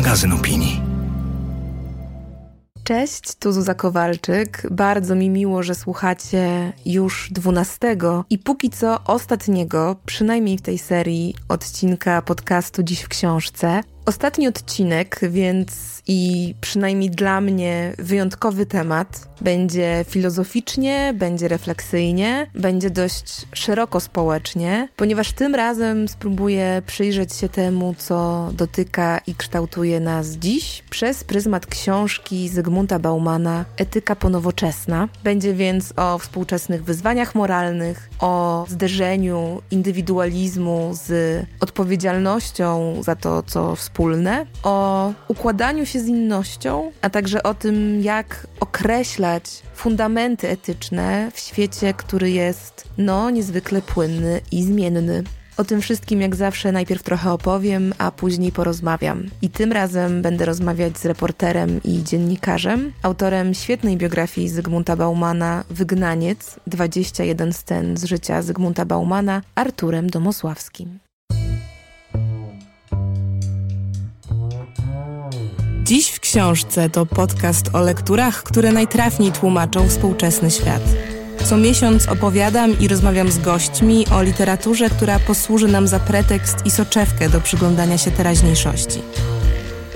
[0.00, 0.80] magazyn opinii.
[2.84, 4.66] Cześć, tu Zuza Kowalczyk.
[4.70, 11.34] Bardzo mi miło, że słuchacie już dwunastego i póki co ostatniego, przynajmniej w tej serii,
[11.48, 13.80] odcinka podcastu Dziś w Książce.
[14.10, 19.28] Ostatni odcinek, więc i przynajmniej dla mnie wyjątkowy temat.
[19.40, 27.94] Będzie filozoficznie, będzie refleksyjnie, będzie dość szeroko społecznie, ponieważ tym razem spróbuję przyjrzeć się temu,
[27.98, 35.08] co dotyka i kształtuje nas dziś przez pryzmat książki Zygmunta Baumana Etyka ponowoczesna.
[35.24, 41.10] Będzie więc o współczesnych wyzwaniach moralnych, o zderzeniu indywidualizmu z
[41.60, 48.46] odpowiedzialnością za to, co wspólne, o układaniu się z innością, a także o tym, jak
[48.60, 55.22] określać fundamenty etyczne w świecie, który jest, no, niezwykle płynny i zmienny.
[55.56, 59.26] O tym wszystkim, jak zawsze, najpierw trochę opowiem, a później porozmawiam.
[59.42, 66.60] I tym razem będę rozmawiać z reporterem i dziennikarzem, autorem świetnej biografii Zygmunta Baumana Wygnaniec
[66.66, 71.09] 21 scen z życia Zygmunta Baumana, Arturem Domosławskim.
[75.90, 80.82] Dziś w książce to podcast o lekturach, które najtrafniej tłumaczą współczesny świat.
[81.44, 86.70] Co miesiąc opowiadam i rozmawiam z gośćmi o literaturze, która posłuży nam za pretekst i
[86.70, 89.02] soczewkę do przyglądania się teraźniejszości.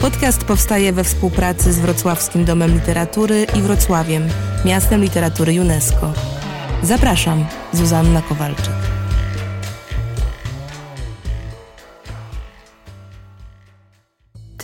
[0.00, 4.28] Podcast powstaje we współpracy z Wrocławskim Domem Literatury i Wrocławiem,
[4.64, 6.12] miastem literatury UNESCO.
[6.82, 8.93] Zapraszam, Zuzanna Kowalczyk.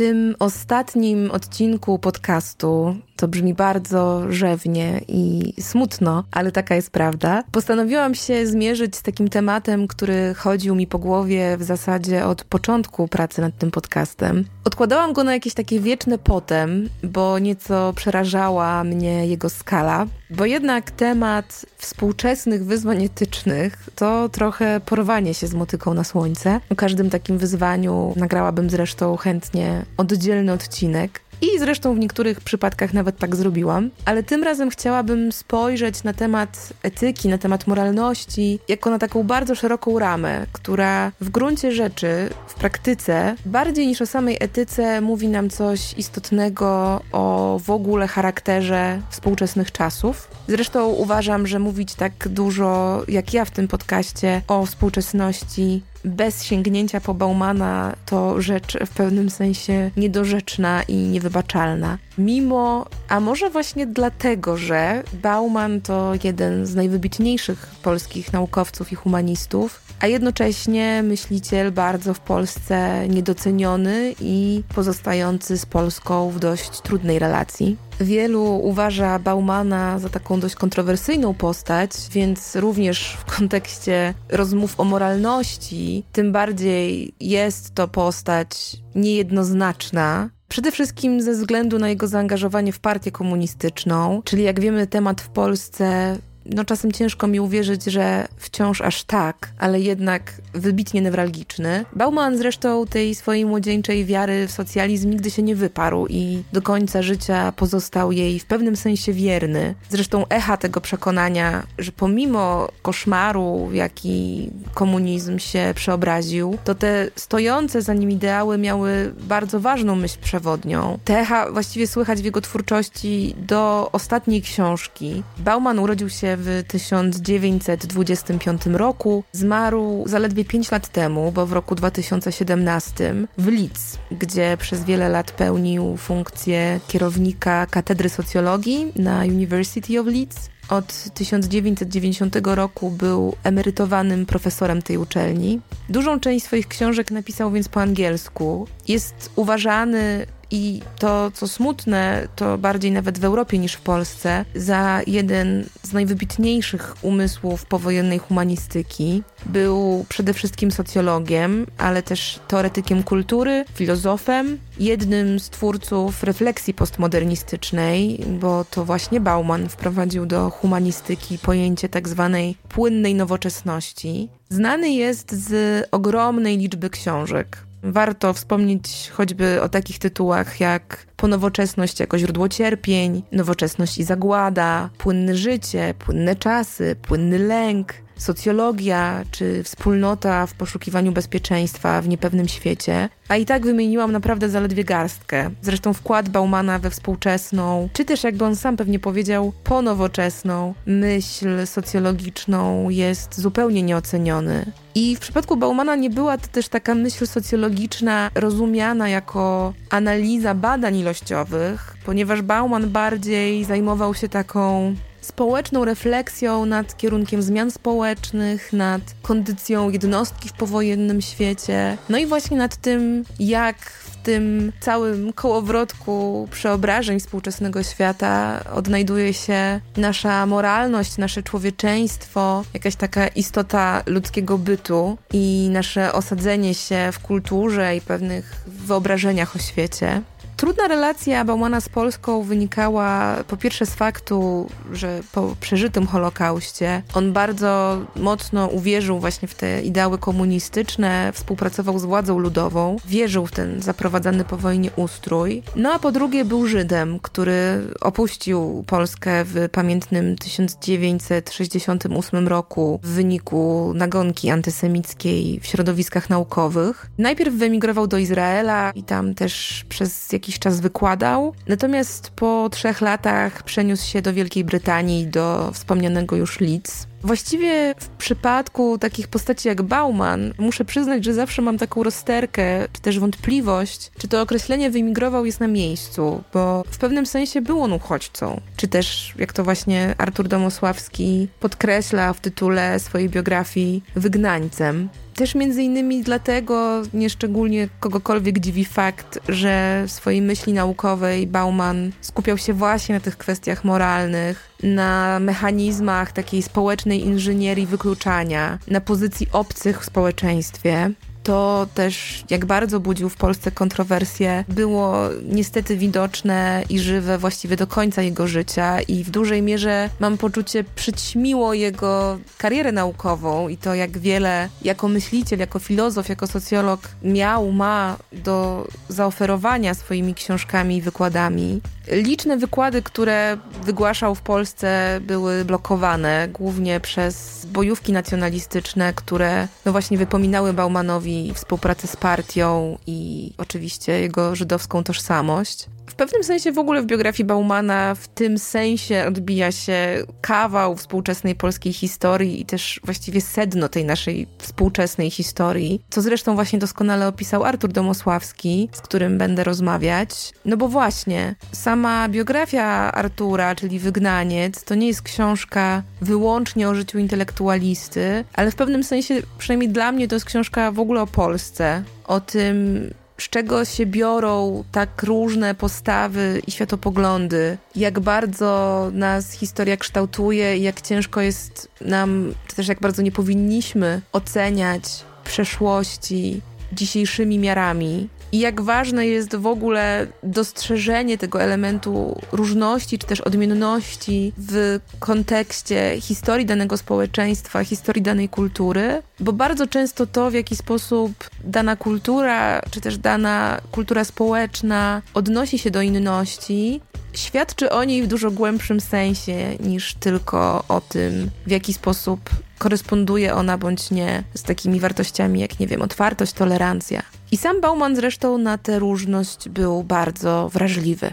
[0.01, 8.15] Tym ostatnim odcinku podcastu, to brzmi bardzo rzewnie i smutno, ale taka jest prawda, postanowiłam
[8.15, 13.41] się zmierzyć z takim tematem, który chodził mi po głowie w zasadzie od początku pracy
[13.41, 14.45] nad tym podcastem.
[14.65, 20.91] Odkładałam go na jakieś takie wieczne potem, bo nieco przerażała mnie jego skala, bo jednak
[20.91, 26.61] temat współczesnych wyzwań etycznych to trochę porwanie się z motyką na słońce.
[26.71, 31.21] O każdym takim wyzwaniu nagrałabym zresztą chętnie oddzielny odcinek.
[31.43, 36.73] I zresztą w niektórych przypadkach nawet tak zrobiłam, ale tym razem chciałabym spojrzeć na temat
[36.83, 42.55] etyki, na temat moralności, jako na taką bardzo szeroką ramę, która w gruncie rzeczy, w
[42.55, 49.73] praktyce, bardziej niż o samej etyce, mówi nam coś istotnego o w ogóle charakterze współczesnych
[49.73, 50.29] czasów.
[50.49, 57.01] Zresztą uważam, że mówić tak dużo jak ja w tym podcaście o współczesności bez sięgnięcia
[57.01, 61.99] po Baumana to rzecz w pewnym sensie niedorzeczna i niewybaczalna.
[62.19, 69.90] Mimo, a może właśnie dlatego, że Bauman to jeden z najwybitniejszych polskich naukowców i humanistów,
[70.01, 77.77] a jednocześnie myśliciel bardzo w Polsce niedoceniony i pozostający z Polską w dość trudnej relacji.
[78.01, 86.05] Wielu uważa Baumana za taką dość kontrowersyjną postać, więc również w kontekście rozmów o moralności,
[86.13, 93.13] tym bardziej jest to postać niejednoznaczna, Przede wszystkim ze względu na jego zaangażowanie w partię
[93.13, 96.17] komunistyczną, czyli jak wiemy, temat w Polsce
[96.55, 101.85] no czasem ciężko mi uwierzyć, że wciąż aż tak, ale jednak wybitnie newralgiczny.
[101.93, 107.03] Bauman zresztą tej swojej młodzieńczej wiary w socjalizm nigdy się nie wyparł i do końca
[107.03, 109.75] życia pozostał jej w pewnym sensie wierny.
[109.89, 117.95] Zresztą echa tego przekonania, że pomimo koszmaru, jaki komunizm się przeobraził, to te stojące za
[117.95, 120.99] nim ideały miały bardzo ważną myśl przewodnią.
[121.05, 125.23] Te echa właściwie słychać w jego twórczości do ostatniej książki.
[125.39, 129.25] Bauman urodził się w 1925 roku.
[129.33, 135.33] Zmarł zaledwie 5 lat temu, bo w roku 2017 w Leeds, gdzie przez wiele lat
[135.33, 140.51] pełnił funkcję kierownika katedry socjologii na University of Leeds.
[140.69, 145.61] Od 1990 roku był emerytowanym profesorem tej uczelni.
[145.89, 148.69] Dużą część swoich książek napisał więc po angielsku.
[148.89, 155.01] Jest uważany i to, co smutne, to bardziej nawet w Europie niż w Polsce, za
[155.07, 159.23] jeden z najwybitniejszych umysłów powojennej humanistyki.
[159.47, 168.65] Był przede wszystkim socjologiem, ale też teoretykiem kultury, filozofem, jednym z twórców refleksji postmodernistycznej, bo
[168.65, 174.29] to właśnie Bauman wprowadził do humanistyki pojęcie tak zwanej płynnej nowoczesności.
[174.49, 177.70] Znany jest z ogromnej liczby książek.
[177.83, 185.35] Warto wspomnieć choćby o takich tytułach jak Ponowoczesność jako źródło cierpień, Nowoczesność i zagłada, Płynne
[185.35, 193.37] życie, Płynne czasy, Płynny lęk, socjologia czy wspólnota w poszukiwaniu bezpieczeństwa w niepewnym świecie, a
[193.37, 195.51] i tak wymieniłam naprawdę zaledwie garstkę.
[195.63, 202.91] Zresztą wkład Baumana we współczesną, czy też jakby on sam pewnie powiedział, ponowoczesną myśl socjologiczną
[202.91, 204.73] jest zupełnie nieoceniony.
[204.95, 210.97] I w przypadku Baumana nie była to też taka myśl socjologiczna rozumiana jako analiza badań
[210.97, 219.91] ilościowych, ponieważ Bauman bardziej zajmował się taką społeczną refleksją nad kierunkiem zmian społecznych, nad kondycją
[219.91, 227.21] jednostki w powojennym świecie, no i właśnie nad tym, jak w tym całym kołowrotku przeobrażeń
[227.21, 236.13] współczesnego świata odnajduje się nasza moralność, nasze człowieczeństwo, jakaś taka istota ludzkiego bytu i nasze
[236.13, 240.23] osadzenie się w kulturze i pewnych wyobrażeniach o świecie.
[240.61, 247.33] Trudna relacja Baumana z Polską wynikała po pierwsze z faktu, że po przeżytym Holokauście on
[247.33, 253.83] bardzo mocno uwierzył właśnie w te ideały komunistyczne, współpracował z władzą ludową, wierzył w ten
[253.83, 255.63] zaprowadzany po wojnie ustrój.
[255.77, 263.93] No a po drugie był Żydem, który opuścił Polskę w pamiętnym 1968 roku w wyniku
[263.95, 267.11] nagonki antysemickiej w środowiskach naukowych.
[267.19, 273.01] Najpierw wyemigrował do Izraela i tam też przez jakiś jakiś czas wykładał, natomiast po trzech
[273.01, 277.07] latach przeniósł się do Wielkiej Brytanii, do wspomnianego już Leeds.
[277.23, 283.01] Właściwie w przypadku takich postaci jak Bauman, muszę przyznać, że zawsze mam taką rozterkę, czy
[283.01, 287.93] też wątpliwość, czy to określenie wyemigrował jest na miejscu, bo w pewnym sensie był on
[287.93, 288.61] uchodźcą.
[288.77, 295.09] Czy też, jak to właśnie Artur Domosławski podkreśla w tytule swojej biografii, wygnańcem.
[295.41, 302.59] Też między innymi dlatego nieszczególnie kogokolwiek dziwi fakt, że w swojej myśli naukowej Bauman skupiał
[302.59, 310.01] się właśnie na tych kwestiach moralnych, na mechanizmach takiej społecznej inżynierii wykluczania, na pozycji obcych
[310.01, 311.11] w społeczeństwie
[311.43, 317.87] to też jak bardzo budził w Polsce kontrowersje, było niestety widoczne i żywe właściwie do
[317.87, 323.95] końca jego życia i w dużej mierze mam poczucie przyćmiło jego karierę naukową i to
[323.95, 331.03] jak wiele jako myśliciel, jako filozof, jako socjolog miał, ma do zaoferowania swoimi książkami i
[331.03, 331.81] wykładami.
[332.11, 340.19] Liczne wykłady, które wygłaszał w Polsce były blokowane, głównie przez bojówki nacjonalistyczne, które no właśnie
[340.19, 345.87] wypominały Baumanowi współpracę z partią i oczywiście jego żydowską tożsamość.
[346.11, 351.55] W pewnym sensie w ogóle w biografii Baumana w tym sensie odbija się kawał współczesnej
[351.55, 357.65] polskiej historii i też właściwie sedno tej naszej współczesnej historii, co zresztą właśnie doskonale opisał
[357.65, 360.53] Artur Domosławski, z którym będę rozmawiać.
[360.65, 367.19] No bo właśnie, sama biografia Artura, czyli Wygnaniec, to nie jest książka wyłącznie o życiu
[367.19, 372.03] intelektualisty, ale w pewnym sensie, przynajmniej dla mnie, to jest książka w ogóle o Polsce,
[372.27, 379.97] o tym, z czego się biorą tak różne postawy i światopoglądy, jak bardzo nas historia
[379.97, 385.03] kształtuje i jak ciężko jest nam, czy też jak bardzo nie powinniśmy oceniać
[385.45, 386.61] przeszłości
[386.93, 394.53] dzisiejszymi miarami i jak ważne jest w ogóle dostrzeżenie tego elementu różności czy też odmienności
[394.59, 401.33] w kontekście historii danego społeczeństwa, historii danej kultury, bo bardzo często to, w jaki sposób
[401.65, 407.01] dana kultura czy też dana kultura społeczna odnosi się do inności,
[407.35, 413.55] świadczy o niej w dużo głębszym sensie niż tylko o tym, w jaki sposób koresponduje
[413.55, 417.23] ona bądź nie z takimi wartościami jak, nie wiem, otwartość, tolerancja.
[417.53, 421.33] I sam Bauman zresztą na tę różność był bardzo wrażliwy.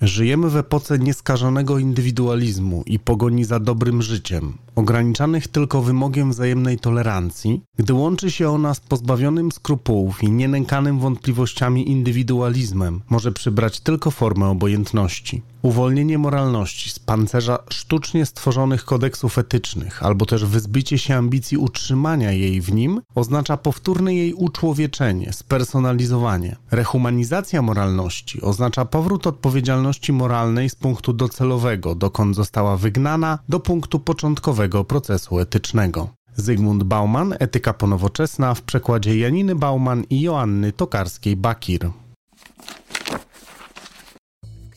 [0.00, 7.60] Żyjemy w epoce nieskażonego indywidualizmu i pogoni za dobrym życiem, ograniczanych tylko wymogiem wzajemnej tolerancji,
[7.78, 14.46] gdy łączy się ona z pozbawionym skrupułów i nienękanym wątpliwościami indywidualizmem, może przybrać tylko formę
[14.46, 15.42] obojętności.
[15.64, 22.60] Uwolnienie moralności z pancerza sztucznie stworzonych kodeksów etycznych, albo też wyzbycie się ambicji utrzymania jej
[22.60, 26.56] w nim, oznacza powtórne jej uczłowieczenie, spersonalizowanie.
[26.70, 34.84] Rehumanizacja moralności oznacza powrót odpowiedzialności moralnej z punktu docelowego, dokąd została wygnana, do punktu początkowego
[34.84, 36.08] procesu etycznego.
[36.36, 41.90] Zygmunt Bauman, Etyka ponowoczesna w przekładzie Janiny Bauman i Joanny Tokarskiej-Bakir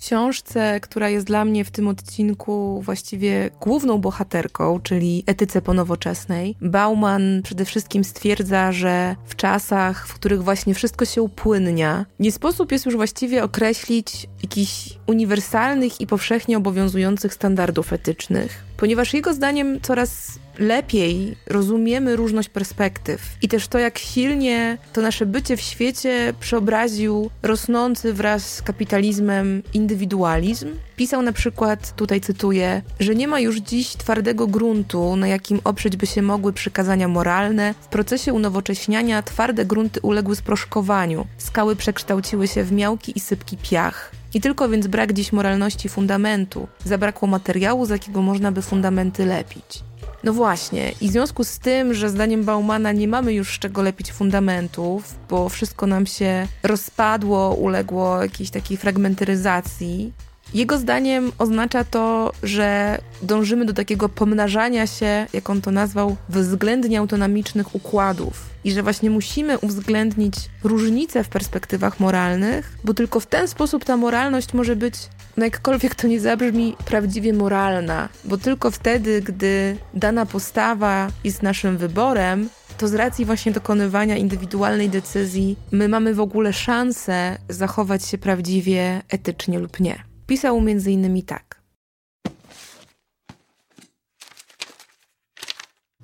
[0.07, 7.41] książce, która jest dla mnie w tym odcinku właściwie główną bohaterką, czyli etyce ponowoczesnej, Bauman
[7.43, 12.85] przede wszystkim stwierdza, że w czasach, w których właśnie wszystko się upłynnia, nie sposób jest
[12.85, 21.35] już właściwie określić jakichś uniwersalnych i powszechnie obowiązujących standardów etycznych, ponieważ jego zdaniem coraz lepiej
[21.47, 28.13] rozumiemy różność perspektyw i też to, jak silnie to nasze bycie w świecie przeobraził rosnący
[28.13, 30.69] wraz z kapitalizmem indywidualizm.
[30.95, 35.97] Pisał na przykład, tutaj cytuję, że nie ma już dziś twardego gruntu, na jakim oprzeć
[35.97, 37.73] by się mogły przykazania moralne.
[37.81, 44.11] W procesie unowocześniania twarde grunty uległy sproszkowaniu, skały przekształciły się w miałki i sypki piach.
[44.35, 49.83] Nie tylko więc brak dziś moralności fundamentu, zabrakło materiału, z jakiego można by fundamenty lepić.
[50.23, 53.81] No właśnie, i w związku z tym, że zdaniem Baumana nie mamy już z czego
[53.81, 60.13] lepić fundamentów, bo wszystko nam się rozpadło, uległo jakiejś takiej fragmentaryzacji,
[60.53, 66.99] jego zdaniem oznacza to, że dążymy do takiego pomnażania się, jak on to nazwał, względnie
[66.99, 68.49] autonomicznych układów.
[68.63, 73.97] I że właśnie musimy uwzględnić różnice w perspektywach moralnych, bo tylko w ten sposób ta
[73.97, 74.95] moralność może być,
[75.37, 78.09] no jakkolwiek to nie zabrzmi, prawdziwie moralna.
[78.25, 84.89] Bo tylko wtedy, gdy dana postawa jest naszym wyborem, to z racji właśnie dokonywania indywidualnej
[84.89, 90.16] decyzji, my mamy w ogóle szansę zachować się prawdziwie etycznie lub nie.
[90.27, 91.23] Pisał m.in.
[91.23, 91.61] tak.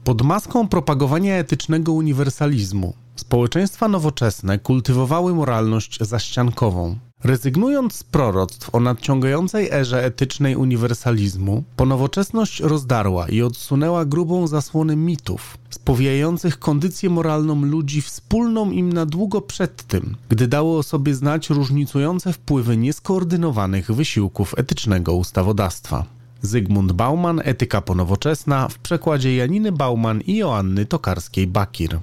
[0.03, 6.98] Pod maską propagowania etycznego uniwersalizmu społeczeństwa nowoczesne kultywowały moralność zaściankową.
[7.24, 15.58] Rezygnując z proroctw o nadciągającej erze etycznej uniwersalizmu, ponowoczesność rozdarła i odsunęła grubą zasłonę mitów,
[15.70, 21.50] spowijających kondycję moralną ludzi wspólną im na długo przed tym, gdy dało o sobie znać
[21.50, 26.06] różnicujące wpływy nieskoordynowanych wysiłków etycznego ustawodawstwa.
[26.42, 32.00] Zygmunt Bauman, Etyka ponowoczesna w przekładzie Janiny Bauman i Joanny Tokarskiej-Bakir.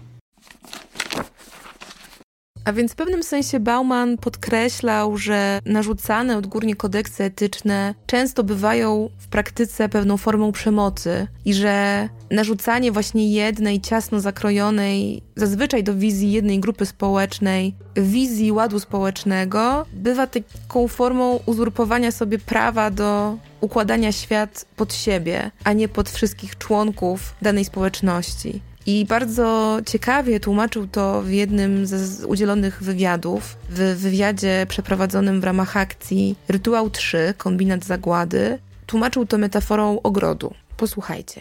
[2.64, 9.28] A więc w pewnym sensie Bauman podkreślał, że narzucane odgórnie kodeksy etyczne często bywają w
[9.28, 16.60] praktyce pewną formą przemocy i że narzucanie właśnie jednej ciasno zakrojonej, zazwyczaj do wizji jednej
[16.60, 24.94] grupy społecznej, wizji ładu społecznego, bywa taką formą uzurpowania sobie prawa do układania świat pod
[24.94, 28.60] siebie, a nie pod wszystkich członków danej społeczności.
[28.86, 35.76] I bardzo ciekawie tłumaczył to w jednym z udzielonych wywiadów, w wywiadzie przeprowadzonym w ramach
[35.76, 38.58] akcji Rytuał 3, kombinat zagłady.
[38.86, 40.54] Tłumaczył to metaforą ogrodu.
[40.76, 41.40] Posłuchajcie.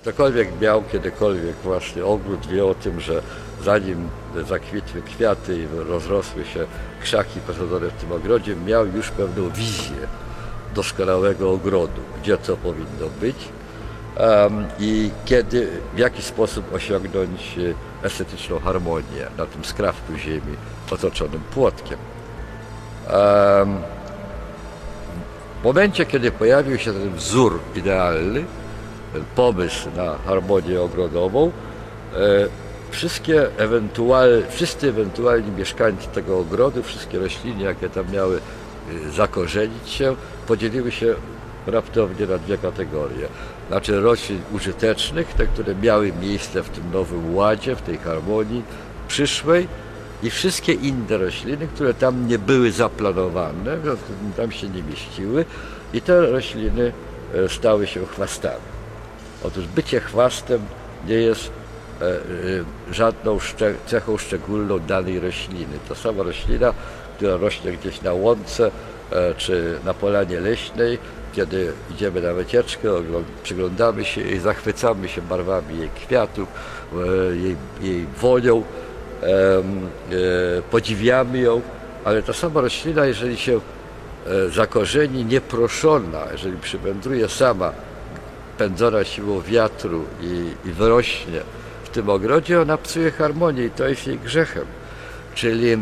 [0.00, 3.22] Ktokolwiek miał kiedykolwiek właśnie ogród, wie o tym, że
[3.64, 4.08] zanim
[4.48, 6.66] zakwitły kwiaty i rozrosły się
[7.02, 9.96] krzaki posadzone w tym ogrodzie, miał już pewną wizję
[10.74, 13.36] doskonałego ogrodu, gdzie co powinno być,
[14.78, 17.58] i kiedy, w jaki sposób osiągnąć
[18.02, 20.56] e, estetyczną harmonię na tym skrawku ziemi
[20.90, 21.98] otoczonym płotkiem.
[25.60, 28.44] W momencie, kiedy pojawił się ten wzór idealny,
[29.12, 32.20] ten pomysł na harmonię ogrodową, e,
[32.90, 33.46] wszystkie
[34.50, 38.40] wszyscy ewentualni mieszkańcy tego ogrodu, wszystkie rośliny, jakie tam miały
[39.06, 41.14] e, zakorzenić się, podzieliły się
[41.66, 43.28] raptownie na dwie kategorie.
[43.68, 48.62] Znaczy roślin użytecznych, te, które miały miejsce w tym nowym ładzie, w tej harmonii
[49.08, 49.68] przyszłej
[50.22, 53.76] i wszystkie inne rośliny, które tam nie były zaplanowane,
[54.36, 55.44] tam się nie mieściły
[55.92, 56.92] i te rośliny
[57.34, 58.76] e, stały się chwastami.
[59.44, 60.60] Otóż bycie chwastem
[61.08, 61.50] nie jest
[62.00, 62.14] e, e,
[62.92, 63.38] żadną
[63.86, 65.78] cechą szczególną danej rośliny.
[65.88, 66.74] To sama roślina,
[67.16, 68.70] która rośnie gdzieś na łące
[69.36, 70.98] czy na polanie leśnej,
[71.36, 72.88] kiedy idziemy na wycieczkę,
[73.42, 76.48] przyglądamy się i zachwycamy się barwami jej kwiatów,
[76.92, 78.62] e, jej, jej wonią,
[79.22, 79.26] e,
[80.70, 81.60] podziwiamy ją,
[82.04, 83.60] ale ta sama roślina, jeżeli się
[84.26, 87.72] e, zakorzeni nieproszona, jeżeli przywędruje sama,
[88.58, 91.40] pędzona siłą wiatru i, i wyrośnie
[91.84, 94.64] w tym ogrodzie, ona psuje harmonię i to jest jej grzechem.
[95.34, 95.76] Czyli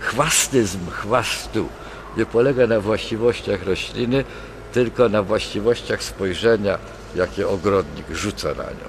[0.00, 1.68] chwastyzm chwastu
[2.16, 4.24] nie polega na właściwościach rośliny,
[4.74, 6.78] tylko na właściwościach spojrzenia,
[7.14, 8.88] jakie ogrodnik rzuca na nią.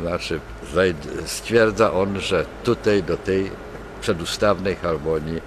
[0.00, 0.40] Znaczy
[1.26, 3.50] stwierdza on, że tutaj do tej
[4.00, 5.40] przedustawnej harmonii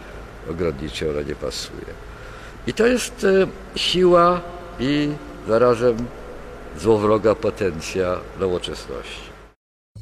[0.51, 1.93] ogrodniczej ona nie pasuje.
[2.67, 3.48] I to jest e,
[3.79, 4.41] siła
[4.79, 5.10] i
[5.48, 5.98] zarazem
[6.77, 9.37] złowroga potencja nowoczesności.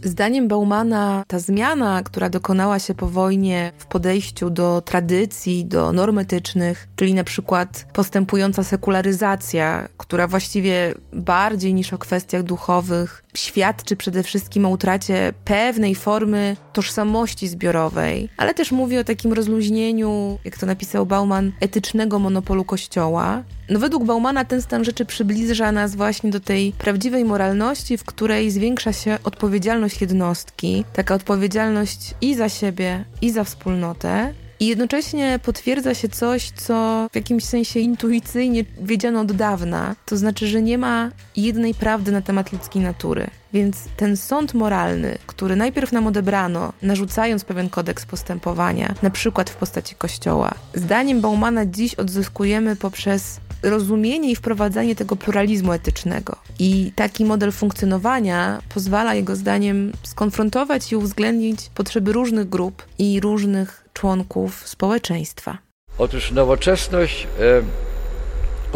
[0.04, 6.18] Zdaniem Baumana ta zmiana, która dokonała się po wojnie w podejściu do tradycji, do norm
[6.18, 14.24] etycznych, czyli na przykład postępująca sekularyzacja, która właściwie bardziej niż o kwestiach duchowych świadczy przede
[14.24, 20.66] wszystkim o utracie pewnej formy tożsamości zbiorowej, ale też mówi o takim rozluźnieniu, jak to
[20.66, 23.44] napisał Bauman, etycznego monopolu Kościoła.
[23.70, 28.52] No według Baumana ten stan rzeczy przybliża nas właśnie do tej prawdziwej moralności, w której
[28.52, 35.94] zwiększa się odpowiedzialność jednostki, taka odpowiedzialność i za siebie, i za wspólnotę, i jednocześnie potwierdza
[35.94, 39.96] się coś, co w jakimś sensie intuicyjnie wiedziano od dawna.
[40.06, 43.28] To znaczy, że nie ma jednej prawdy na temat ludzkiej natury.
[43.54, 49.56] Więc ten sąd moralny, który najpierw nam odebrano, narzucając pewien kodeks postępowania, na przykład w
[49.56, 56.36] postaci kościoła, zdaniem Baumana dziś odzyskujemy poprzez rozumienie i wprowadzanie tego pluralizmu etycznego.
[56.60, 63.85] I taki model funkcjonowania pozwala jego zdaniem skonfrontować i uwzględnić potrzeby różnych grup i różnych
[63.96, 65.58] członków społeczeństwa.
[65.98, 67.62] Otóż nowoczesność e,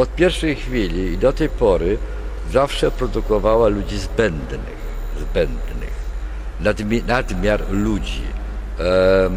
[0.02, 1.98] od pierwszej chwili i do tej pory
[2.52, 4.80] zawsze produkowała ludzi zbędnych,
[5.20, 5.94] zbędnych,
[6.60, 8.24] nadmi, nadmiar ludzi,
[8.80, 9.30] e,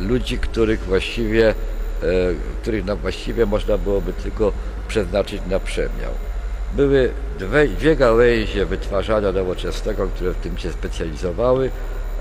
[0.00, 1.54] ludzi, których właściwie, e,
[2.62, 4.52] których no właściwie można byłoby tylko
[4.88, 6.12] przeznaczyć na przemiał.
[6.76, 11.70] Były dwie, dwie gałęzie wytwarzania nowoczesnego, które w tym się specjalizowały.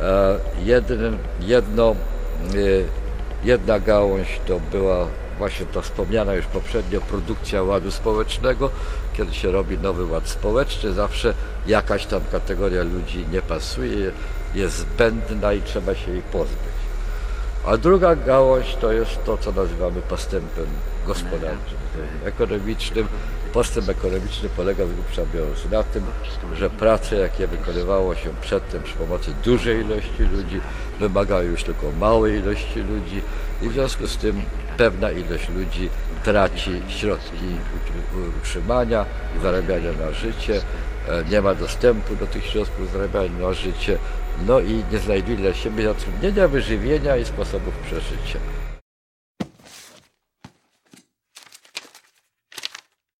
[0.01, 1.96] E, jeden, jedno,
[3.43, 8.69] jedna gałąź to była właśnie ta wspomniana już poprzednio produkcja ładu społecznego.
[9.13, 11.34] Kiedy się robi nowy ład społeczny, zawsze
[11.67, 14.12] jakaś tam kategoria ludzi nie pasuje,
[14.55, 16.79] jest zbędna i trzeba się jej pozbyć.
[17.65, 20.65] A druga gałąź to jest to, co nazywamy postępem
[21.08, 21.77] gospodarczym,
[22.25, 23.08] ekonomicznym.
[23.53, 26.03] Postęp ekonomiczny polega z grubsza biorąc na tym,
[26.56, 30.62] że prace, jakie wykonywało się przedtem przy pomocy dużej ilości ludzi,
[31.00, 33.22] wymagały już tylko małej ilości ludzi
[33.62, 34.41] i w związku z tym
[34.77, 35.89] pewna ilość ludzi
[36.24, 37.46] traci środki
[38.38, 39.06] utrzymania
[39.38, 40.62] i zarabiania na życie,
[41.08, 43.98] e, nie ma dostępu do tych środków zarabiania na życie,
[44.48, 48.39] no i nie znajduje dla siebie zatrudnienia, wyżywienia i sposobów przeżycia.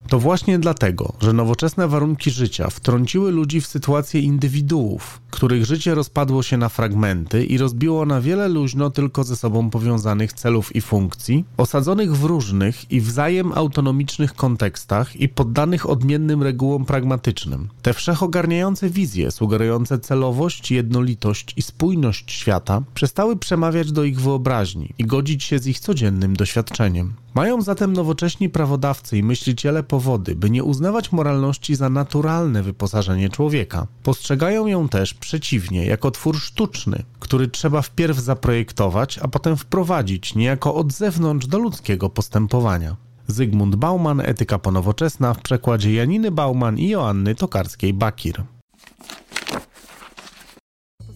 [0.10, 6.44] To właśnie dlatego, że nowoczesne warunki życia wtrąciły ludzi w sytuację indywiduów, których życie rozpadło
[6.44, 11.46] się na fragmenty i rozbiło na wiele luźno tylko ze sobą powiązanych celów i funkcji,
[11.58, 17.70] osadzonych w różnych i wzajem autonomicznych kontekstach i poddanych odmiennym regułom pragmatycznym.
[17.82, 25.06] Te wszechogarniające wizje, sugerujące celowość, jednolitość i spójność świata, przestały przemawiać do ich wyobraźni i
[25.06, 27.14] godzić się z ich codziennym doświadczeniem.
[27.34, 33.88] Mają zatem nowocześni prawodawcy i myśliciele powody, by nie uznawać moralności za naturalne wyposażenie człowieka.
[34.04, 40.76] Postrzegają ją też przeciwnie, jako twór sztuczny, który trzeba wpierw zaprojektować, a potem wprowadzić niejako
[40.76, 42.96] od zewnątrz do ludzkiego postępowania.
[43.28, 48.44] Zygmunt Bauman, Etyka ponowoczesna w przekładzie Janiny Bauman i Joanny Tokarskiej-Bakir.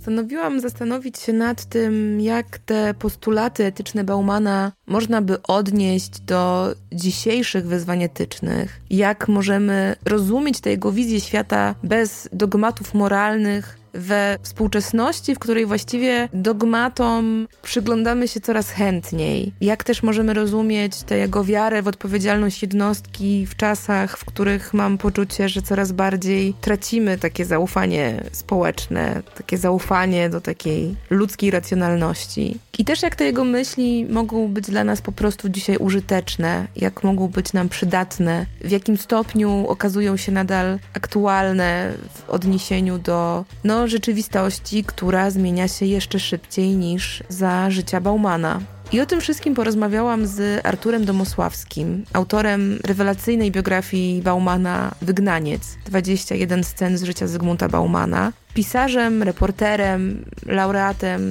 [0.04, 7.68] Postanowiłam zastanowić się nad tym, jak te postulaty etyczne Baumana można by odnieść do dzisiejszych
[7.68, 15.40] wyzwań etycznych, jak możemy rozumieć tę jego wizję świata bez dogmatów moralnych, we współczesności, w
[15.40, 19.54] której właściwie dogmatom przyglądamy się coraz chętniej.
[19.62, 24.98] Jak też możemy rozumieć tę jego wiarę w odpowiedzialność jednostki w czasach, w których mam
[24.98, 32.58] poczucie, że coraz bardziej tracimy takie zaufanie społeczne, takie zaufanie do takiej ludzkiej racjonalności.
[32.78, 37.04] I też jak te jego myśli mogą być dla nas po prostu dzisiaj użyteczne, jak
[37.04, 43.83] mogą być nam przydatne, w jakim stopniu okazują się nadal aktualne w odniesieniu do no,
[43.88, 48.62] rzeczywistości, która zmienia się jeszcze szybciej niż za życia Baumana.
[48.92, 56.98] I o tym wszystkim porozmawiałam z Arturem Domosławskim, autorem rewelacyjnej biografii Baumana Wygnaniec 21 scen
[56.98, 61.22] z życia Zygmunta Baumana pisarzem, reporterem, laureatem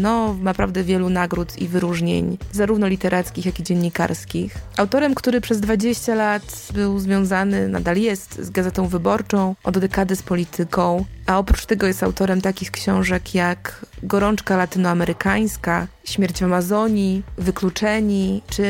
[0.00, 4.54] no naprawdę wielu nagród i wyróżnień, zarówno literackich, jak i dziennikarskich.
[4.76, 10.22] Autorem, który przez 20 lat był związany, nadal jest, z Gazetą Wyborczą, od dekady z
[10.22, 18.42] polityką, a oprócz tego jest autorem takich książek jak Gorączka latynoamerykańska, Śmierć w Amazonii, Wykluczeni,
[18.50, 18.64] czy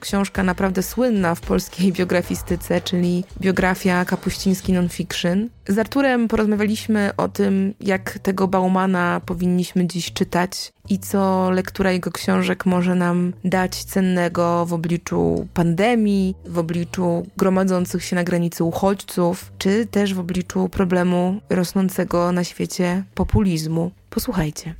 [0.00, 5.48] książka naprawdę słynna w polskiej biografistyce, czyli biografia Kapuściński Nonfiction.
[5.68, 11.92] Z Arturem porozmawialiśmy o tym, tym, jak tego Baumana powinniśmy dziś czytać i co lektura
[11.92, 18.64] jego książek może nam dać cennego w obliczu pandemii, w obliczu gromadzących się na granicy
[18.64, 23.90] uchodźców, czy też w obliczu problemu rosnącego na świecie populizmu.
[24.10, 24.74] Posłuchajcie.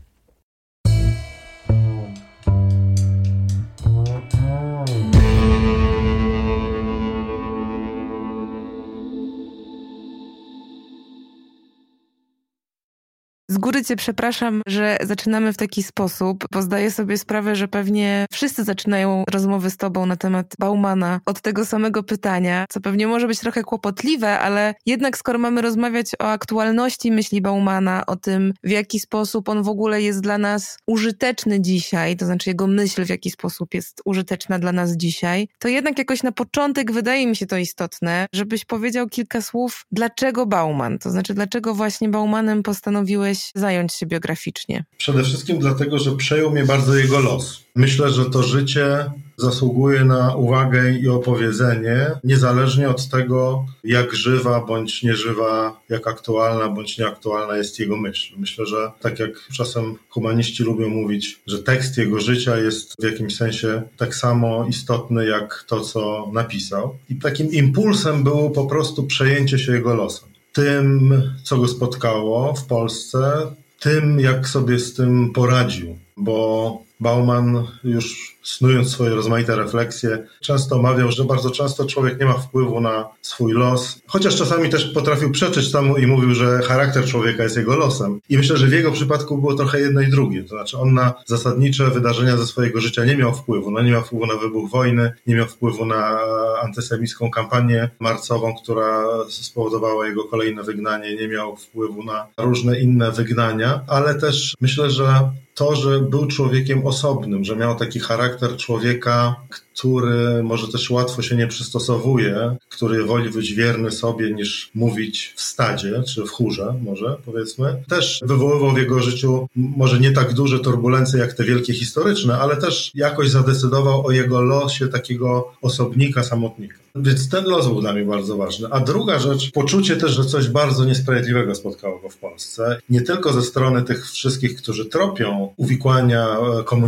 [13.52, 18.26] Z góry cię przepraszam, że zaczynamy w taki sposób, bo zdaję sobie sprawę, że pewnie
[18.32, 23.26] wszyscy zaczynają rozmowy z tobą na temat Baumana od tego samego pytania, co pewnie może
[23.26, 28.70] być trochę kłopotliwe, ale jednak skoro mamy rozmawiać o aktualności myśli Baumana, o tym w
[28.70, 33.08] jaki sposób on w ogóle jest dla nas użyteczny dzisiaj, to znaczy jego myśl w
[33.08, 37.46] jaki sposób jest użyteczna dla nas dzisiaj, to jednak jakoś na początek wydaje mi się
[37.46, 43.92] to istotne, żebyś powiedział kilka słów, dlaczego Bauman, to znaczy dlaczego właśnie Baumanem postanowiłeś zająć
[43.92, 44.84] się biograficznie?
[44.98, 47.62] Przede wszystkim dlatego, że przejął mnie bardzo jego los.
[47.74, 55.02] Myślę, że to życie zasługuje na uwagę i opowiedzenie, niezależnie od tego, jak żywa bądź
[55.02, 58.34] nieżywa, jak aktualna bądź nieaktualna jest jego myśl.
[58.38, 63.36] Myślę, że tak jak czasem humaniści lubią mówić, że tekst jego życia jest w jakimś
[63.36, 66.96] sensie tak samo istotny jak to, co napisał.
[67.10, 72.66] I takim impulsem było po prostu przejęcie się jego losem tym, co go spotkało w
[72.66, 73.46] Polsce,
[73.80, 81.12] tym, jak sobie z tym poradził, bo Bauman już snując swoje rozmaite refleksje, często mawiał,
[81.12, 85.72] że bardzo często człowiek nie ma wpływu na swój los, chociaż czasami też potrafił przeczyć
[85.72, 88.20] temu i mówił, że charakter człowieka jest jego losem.
[88.28, 90.42] I myślę, że w jego przypadku było trochę jedno i drugie.
[90.42, 93.70] To znaczy on na zasadnicze wydarzenia ze swojego życia nie miał wpływu.
[93.70, 96.18] No nie miał wpływu na wybuch wojny, nie miał wpływu na
[96.62, 103.80] antysemicką kampanię marcową, która spowodowała jego kolejne wygnanie, nie miał wpływu na różne inne wygnania,
[103.88, 110.42] ale też myślę, że to, że był człowiekiem osobnym, że miał taki charakter człowieka, który
[110.42, 116.02] może też łatwo się nie przystosowuje, który woli być wierny sobie niż mówić w stadzie,
[116.02, 117.82] czy w chórze może powiedzmy.
[117.88, 122.56] Też wywoływał w jego życiu może nie tak duże turbulencje jak te wielkie historyczne, ale
[122.56, 126.76] też jakoś zadecydował o jego losie takiego osobnika, samotnika.
[126.94, 128.68] Więc ten los był dla mnie bardzo ważny.
[128.70, 132.78] A druga rzecz, poczucie też, że coś bardzo niesprawiedliwego spotkało go w Polsce.
[132.90, 136.81] Nie tylko ze strony tych wszystkich, którzy tropią uwikłania komunistyczne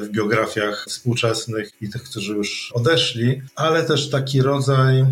[0.00, 5.04] w biografiach współczesnych i tych, którzy już odeszli, ale też taki rodzaj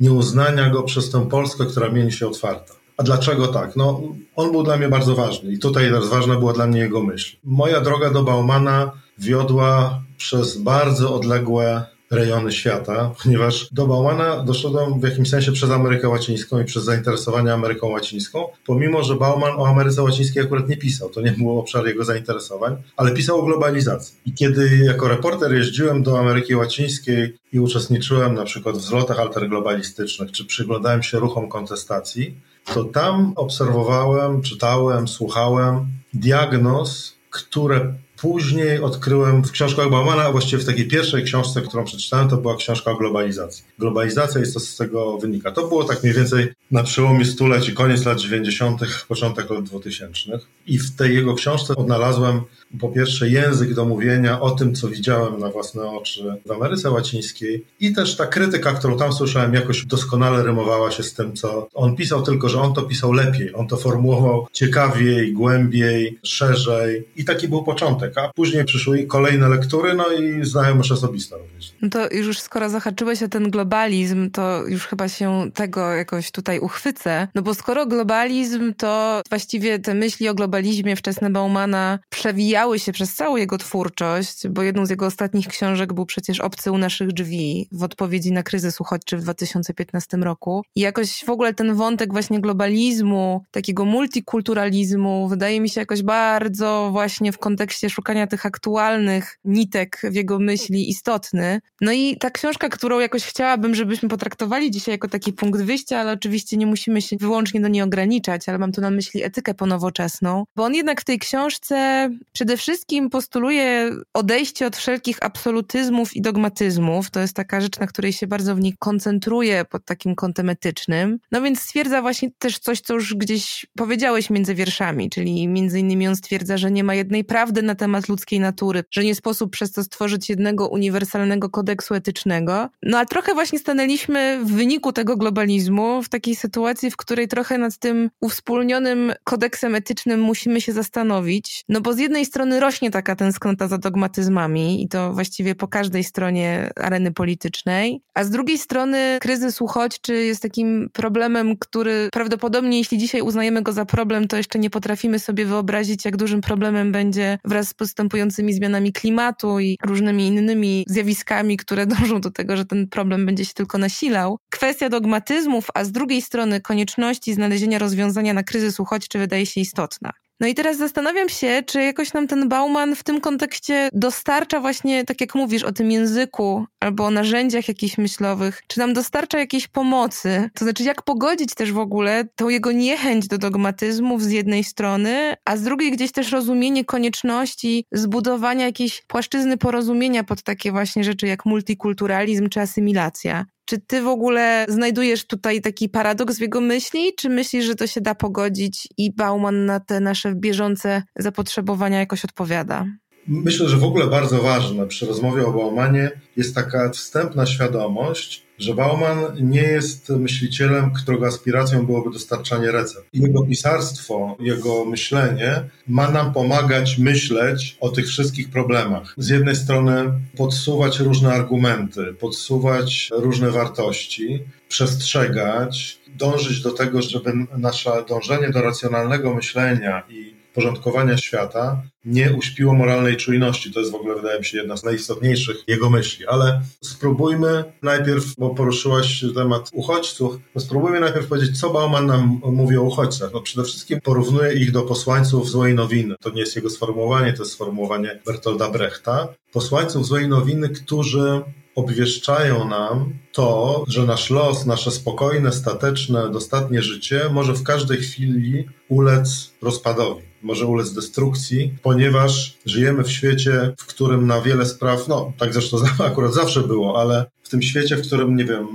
[0.00, 2.74] nieuznania go przez tę Polskę, która mieni się otwarta.
[2.96, 3.76] A dlaczego tak?
[3.76, 4.02] No,
[4.36, 7.36] on był dla mnie bardzo ważny i tutaj teraz ważna była dla mnie jego myśl.
[7.44, 15.02] Moja droga do Baumana wiodła przez bardzo odległe rejony świata, ponieważ do Baumana doszedłem w
[15.02, 20.02] jakimś sensie przez Amerykę Łacińską i przez zainteresowanie Ameryką Łacińską, pomimo, że Bauman o Ameryce
[20.02, 24.16] Łacińskiej akurat nie pisał, to nie był obszar jego zainteresowań, ale pisał o globalizacji.
[24.26, 30.32] I kiedy jako reporter jeździłem do Ameryki Łacińskiej i uczestniczyłem na przykład w zlotach alterglobalistycznych,
[30.32, 32.34] czy przyglądałem się ruchom kontestacji,
[32.74, 40.66] to tam obserwowałem, czytałem, słuchałem diagnoz, które Później odkryłem w książkach Baumana, a właściwie w
[40.66, 43.64] takiej pierwszej książce, którą przeczytałem, to była książka o globalizacji.
[43.78, 45.52] Globalizacja jest to z tego wynika.
[45.52, 50.38] To było tak mniej więcej na przełomie stuleci, koniec lat 90., początek lat 2000.
[50.66, 52.40] I w tej jego książce odnalazłem
[52.80, 57.64] po pierwsze język do mówienia o tym, co widziałem na własne oczy w Ameryce Łacińskiej
[57.80, 61.96] i też ta krytyka, którą tam słyszałem, jakoś doskonale rymowała się z tym, co on
[61.96, 67.48] pisał, tylko że on to pisał lepiej, on to formułował ciekawiej, głębiej, szerzej i taki
[67.48, 71.72] był początek, a później przyszły kolejne lektury, no i znajomość osobista również.
[71.82, 76.60] No to już skoro zahaczyłeś o ten globalizm, to już chyba się tego jakoś tutaj
[76.60, 82.78] uchwycę, no bo skoro globalizm, to właściwie te myśli o globalizmie wczesne Baumana przewijają przewijały
[82.78, 86.78] się przez całą jego twórczość, bo jedną z jego ostatnich książek był przecież Obcy u
[86.78, 90.62] naszych drzwi w odpowiedzi na kryzys uchodźczy w 2015 roku.
[90.74, 96.88] I jakoś w ogóle ten wątek właśnie globalizmu, takiego multikulturalizmu, wydaje mi się jakoś bardzo
[96.92, 101.60] właśnie w kontekście szukania tych aktualnych nitek w jego myśli istotny.
[101.80, 106.12] No i ta książka, którą jakoś chciałabym, żebyśmy potraktowali dzisiaj jako taki punkt wyjścia, ale
[106.12, 110.44] oczywiście nie musimy się wyłącznie do niej ograniczać, ale mam tu na myśli etykę ponowoczesną,
[110.56, 116.22] bo on jednak w tej książce przede przede wszystkim postuluje odejście od wszelkich absolutyzmów i
[116.22, 117.10] dogmatyzmów.
[117.10, 121.18] To jest taka rzecz, na której się bardzo w niej koncentruje pod takim kątem etycznym.
[121.32, 126.08] No więc stwierdza właśnie też coś, co już gdzieś powiedziałeś między wierszami, czyli między innymi
[126.08, 129.72] on stwierdza, że nie ma jednej prawdy na temat ludzkiej natury, że nie sposób przez
[129.72, 132.68] to stworzyć jednego uniwersalnego kodeksu etycznego.
[132.82, 137.58] No a trochę właśnie stanęliśmy w wyniku tego globalizmu w takiej sytuacji, w której trochę
[137.58, 141.64] nad tym uwspólnionym kodeksem etycznym musimy się zastanowić.
[141.68, 146.04] No bo z jednej strony rośnie taka tęsknota za dogmatyzmami i to właściwie po każdej
[146.04, 152.98] stronie areny politycznej, a z drugiej strony kryzys uchodźczy jest takim problemem, który prawdopodobnie jeśli
[152.98, 157.38] dzisiaj uznajemy go za problem, to jeszcze nie potrafimy sobie wyobrazić, jak dużym problemem będzie
[157.44, 162.88] wraz z postępującymi zmianami klimatu i różnymi innymi zjawiskami, które dążą do tego, że ten
[162.88, 164.38] problem będzie się tylko nasilał.
[164.50, 170.12] Kwestia dogmatyzmów, a z drugiej strony konieczności znalezienia rozwiązania na kryzys uchodźczy wydaje się istotna.
[170.40, 175.04] No i teraz zastanawiam się, czy jakoś nam ten Bauman w tym kontekście dostarcza właśnie,
[175.04, 179.68] tak jak mówisz, o tym języku albo o narzędziach jakichś myślowych, czy nam dostarcza jakiejś
[179.68, 180.50] pomocy?
[180.54, 185.34] To znaczy, jak pogodzić też w ogóle tą jego niechęć do dogmatyzmów z jednej strony,
[185.44, 191.26] a z drugiej gdzieś też rozumienie konieczności zbudowania jakiejś płaszczyzny porozumienia pod takie właśnie rzeczy
[191.26, 193.44] jak multikulturalizm czy asymilacja.
[193.68, 197.86] Czy ty w ogóle znajdujesz tutaj taki paradoks w jego myśli, czy myślisz, że to
[197.86, 202.86] się da pogodzić i Bauman na te nasze bieżące zapotrzebowania jakoś odpowiada?
[203.26, 208.74] Myślę, że w ogóle bardzo ważne przy rozmowie o Baumanie jest taka wstępna świadomość, że
[208.74, 213.06] Bauman nie jest myślicielem, którego aspiracją byłoby dostarczanie recept.
[213.12, 219.14] Jego pisarstwo, jego myślenie ma nam pomagać myśleć o tych wszystkich problemach.
[219.16, 227.90] Z jednej strony podsuwać różne argumenty, podsuwać różne wartości, przestrzegać, dążyć do tego, żeby nasze
[228.08, 233.72] dążenie do racjonalnego myślenia i porządkowania świata nie uśpiło moralnej czujności.
[233.72, 236.26] To jest w ogóle, wydaje mi się, jedna z najistotniejszych jego myśli.
[236.26, 242.76] Ale spróbujmy najpierw, bo poruszyłaś temat uchodźców, no spróbujmy najpierw powiedzieć, co Bauman nam mówi
[242.76, 243.30] o uchodźcach.
[243.32, 246.14] No przede wszystkim porównuje ich do posłańców złej nowiny.
[246.20, 249.28] To nie jest jego sformułowanie, to jest sformułowanie Bertolda Brechta.
[249.52, 251.40] Posłańców złej nowiny, którzy
[251.78, 258.68] obwieszczają nam to, że nasz los, nasze spokojne, stateczne, dostatnie życie może w każdej chwili
[258.88, 265.32] ulec rozpadowi, może ulec destrukcji, ponieważ żyjemy w świecie, w którym na wiele spraw, no
[265.38, 268.66] tak zresztą akurat zawsze było, ale w tym świecie, w którym, nie wiem,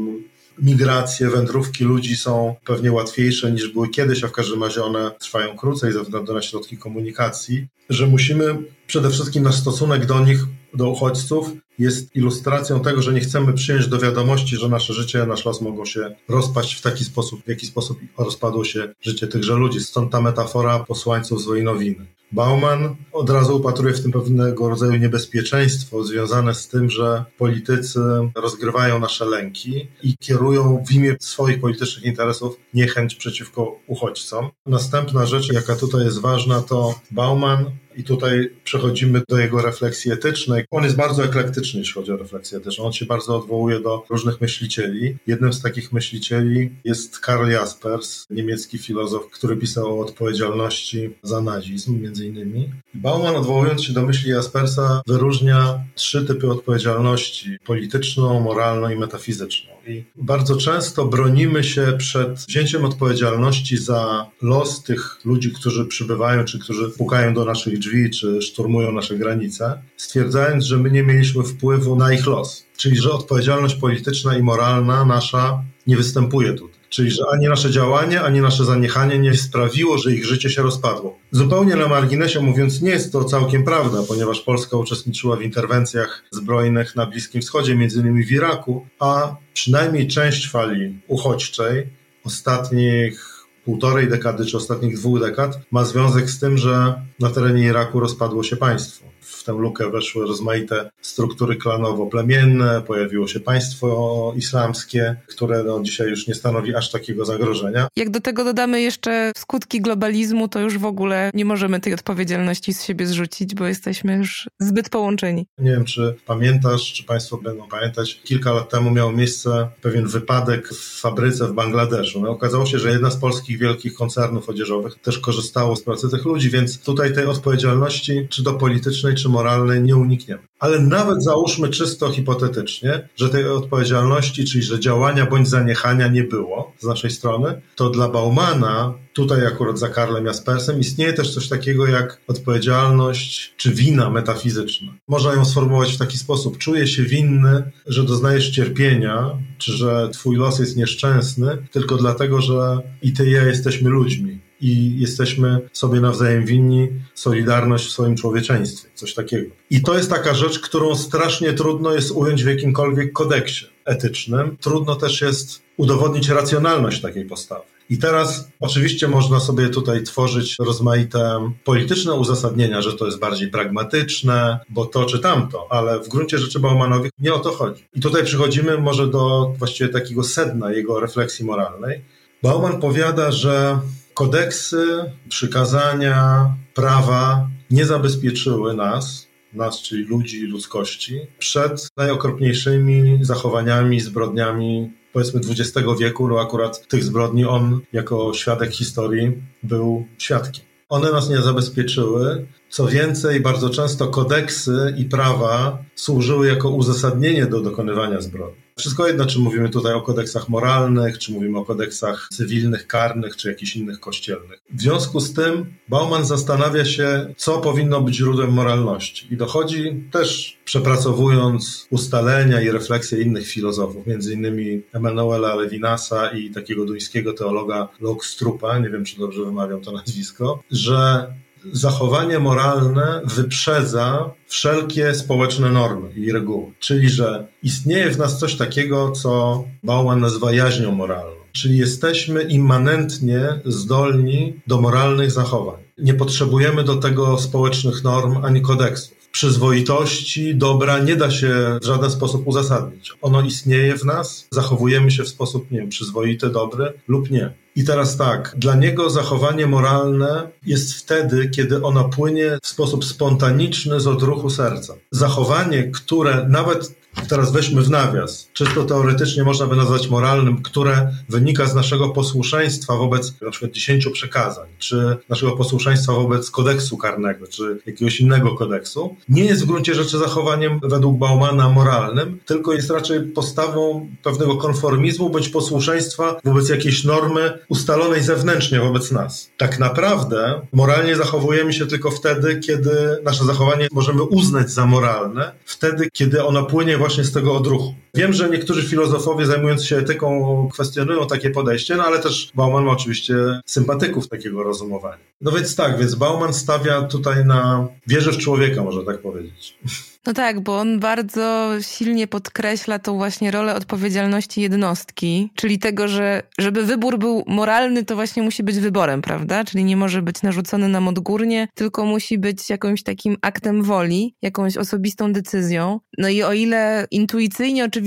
[0.58, 5.58] migracje, wędrówki ludzi są pewnie łatwiejsze niż były kiedyś, a w każdym razie one trwają
[5.58, 8.58] krócej ze względu na środki komunikacji, że musimy
[8.94, 10.40] przede wszystkim nasz stosunek do nich,
[10.74, 15.46] do uchodźców, jest ilustracją tego, że nie chcemy przyjąć do wiadomości, że nasze życie, nasz
[15.46, 19.80] los mogą się rozpaść w taki sposób, w jaki sposób rozpadło się życie tychże ludzi.
[19.80, 22.06] Stąd ta metafora posłańców złej nowiny.
[22.32, 28.00] Bauman od razu upatruje w tym pewnego rodzaju niebezpieczeństwo związane z tym, że politycy
[28.36, 34.50] rozgrywają nasze lęki i kierują w imię swoich politycznych interesów niechęć przeciwko uchodźcom.
[34.66, 40.66] Następna rzecz, jaka tutaj jest ważna, to Bauman i tutaj przechodzimy do jego refleksji etycznej.
[40.72, 42.86] On jest bardzo eklektyczny, jeśli chodzi o refleksję etyczną.
[42.86, 45.18] On się bardzo odwołuje do różnych myślicieli.
[45.28, 52.02] Jednym z takich myślicieli jest Karl Jaspers, niemiecki filozof, który pisał o odpowiedzialności za nazizm,
[52.02, 52.70] między innymi.
[52.94, 59.74] Bauman, odwołując się do myśli Jaspersa, wyróżnia trzy typy odpowiedzialności: polityczną, moralną i metafizyczną.
[59.88, 66.60] I bardzo często bronimy się przed wzięciem odpowiedzialności za los tych ludzi, którzy przybywają, czy
[66.60, 71.96] którzy pukają do naszych drzwi, czy szturmują nasze granice, stwierdzając, że my nie mieliśmy wpływu
[71.96, 72.66] na ich los.
[72.78, 76.80] Czyli, że odpowiedzialność polityczna i moralna nasza nie występuje tutaj.
[76.90, 81.20] Czyli, że ani nasze działanie, ani nasze zaniechanie nie sprawiło, że ich życie się rozpadło.
[81.32, 86.96] Zupełnie na marginesie mówiąc, nie jest to całkiem prawda, ponieważ Polska uczestniczyła w interwencjach zbrojnych
[86.96, 91.88] na Bliskim Wschodzie, między innymi w Iraku, a przynajmniej część fali uchodźczej
[92.24, 93.33] ostatnich
[93.66, 98.44] półtorej dekady czy ostatnich dwóch dekad ma związek z tym, że na terenie Iraku rozpadło
[98.44, 99.13] się państwo
[99.44, 106.28] w tę lukę weszły rozmaite struktury klanowo-plemienne, pojawiło się państwo islamskie, które no, dzisiaj już
[106.28, 107.88] nie stanowi aż takiego zagrożenia.
[107.96, 112.74] Jak do tego dodamy jeszcze skutki globalizmu, to już w ogóle nie możemy tej odpowiedzialności
[112.74, 115.46] z siebie zrzucić, bo jesteśmy już zbyt połączeni.
[115.58, 120.70] Nie wiem, czy pamiętasz, czy Państwo będą pamiętać, kilka lat temu miał miejsce pewien wypadek
[120.70, 122.22] w fabryce w Bangladeszu.
[122.22, 126.26] No, okazało się, że jedna z polskich wielkich koncernów odzieżowych też korzystało z pracy tych
[126.26, 130.42] ludzi, więc tutaj tej odpowiedzialności, czy do politycznej, czy moralnej nie unikniemy.
[130.60, 136.74] Ale nawet załóżmy czysto hipotetycznie, że tej odpowiedzialności, czyli że działania bądź zaniechania nie było
[136.80, 141.88] z naszej strony, to dla Baumana tutaj akurat za Karlem Jaspersem, istnieje też coś takiego
[141.88, 144.94] jak odpowiedzialność czy wina metafizyczna.
[145.08, 146.58] Można ją sformułować w taki sposób.
[146.58, 152.78] Czuję się winny, że doznajesz cierpienia, czy że twój los jest nieszczęsny, tylko dlatego, że
[153.02, 158.90] i ty i ja jesteśmy ludźmi i jesteśmy sobie nawzajem winni solidarność w swoim człowieczeństwie,
[158.96, 159.56] coś takiego.
[159.70, 164.58] I to jest taka rzecz, którą strasznie trudno jest ująć w jakimkolwiek kodeksie etycznym.
[164.62, 167.64] Trudno też jest udowodnić racjonalność takiej postawy.
[167.90, 174.60] I teraz oczywiście można sobie tutaj tworzyć rozmaite polityczne uzasadnienia, że to jest bardziej pragmatyczne,
[174.70, 177.86] bo to czy tamto, ale w gruncie rzeczy Baumanowi nie o to chodzi.
[177.94, 182.02] I tutaj przychodzimy może do właściwie takiego sedna jego refleksji moralnej.
[182.44, 183.80] Bauman powiada, że
[184.14, 194.92] kodeksy, przykazania, prawa nie zabezpieczyły nas, nas, czyli ludzi i ludzkości, przed najokropniejszymi zachowaniami, zbrodniami
[195.14, 200.66] powiedzmy XX wieku, no akurat tych zbrodni on jako świadek historii był świadkiem.
[200.90, 202.48] One nas nie zabezpieczyły.
[202.70, 208.63] Co więcej, bardzo często kodeksy i prawa służyły jako uzasadnienie do dokonywania zbrodni.
[208.78, 213.50] Wszystko jedno, czy mówimy tutaj o kodeksach moralnych, czy mówimy o kodeksach cywilnych, karnych, czy
[213.50, 214.60] jakichś innych kościelnych.
[214.74, 219.34] W związku z tym Bauman zastanawia się, co powinno być źródłem moralności.
[219.34, 226.86] I dochodzi też, przepracowując ustalenia i refleksje innych filozofów, między innymi Emanuela Levinasa i takiego
[226.86, 231.28] duńskiego teologa Lokstrupa, nie wiem, czy dobrze wymawiam to nazwisko, że
[231.72, 236.72] zachowanie moralne wyprzedza wszelkie społeczne normy i reguły.
[236.80, 241.36] Czyli, że istnieje w nas coś takiego, co Bauman nazywa jaźnią moralną.
[241.52, 245.84] Czyli jesteśmy immanentnie zdolni do moralnych zachowań.
[245.98, 252.12] Nie potrzebujemy do tego społecznych norm ani kodeksów przyzwoitości, dobra nie da się w żaden
[252.12, 253.12] sposób uzasadnić.
[253.22, 257.54] Ono istnieje w nas, zachowujemy się w sposób, nie wiem, przyzwoity, dobry lub nie.
[257.76, 264.00] I teraz tak, dla niego zachowanie moralne jest wtedy, kiedy ono płynie w sposób spontaniczny
[264.00, 264.94] z odruchu serca.
[265.12, 268.50] Zachowanie, które nawet Teraz weźmy w nawias.
[268.54, 274.12] Czysto teoretycznie można by nazwać moralnym, które wynika z naszego posłuszeństwa wobec na przykład dziesięciu
[274.12, 279.16] przekazań, czy naszego posłuszeństwa wobec kodeksu karnego, czy jakiegoś innego kodeksu.
[279.30, 285.30] Nie jest w gruncie rzeczy zachowaniem według Baumana moralnym, tylko jest raczej postawą pewnego konformizmu
[285.30, 289.50] bądź posłuszeństwa wobec jakiejś normy ustalonej zewnętrznie wobec nas.
[289.58, 292.92] Tak naprawdę moralnie zachowujemy się tylko wtedy, kiedy
[293.24, 297.94] nasze zachowanie możemy uznać za moralne, wtedy, kiedy ono płynie właśnie z tego odruchu.
[298.16, 302.92] Wiem, że niektórzy filozofowie zajmujący się etyką kwestionują takie podejście, no ale też Bauman ma
[302.92, 305.24] oczywiście sympatyków takiego rozumowania.
[305.42, 309.78] No więc tak, więc Bauman stawia tutaj na wierze w człowieka, można tak powiedzieć.
[310.26, 316.44] No tak, bo on bardzo silnie podkreśla tą właśnie rolę odpowiedzialności jednostki, czyli tego, że
[316.58, 319.64] żeby wybór był moralny, to właśnie musi być wyborem, prawda?
[319.64, 324.78] Czyli nie może być narzucony nam odgórnie, tylko musi być jakimś takim aktem woli, jakąś
[324.78, 326.00] osobistą decyzją.
[326.18, 328.03] No i o ile intuicyjnie oczywiście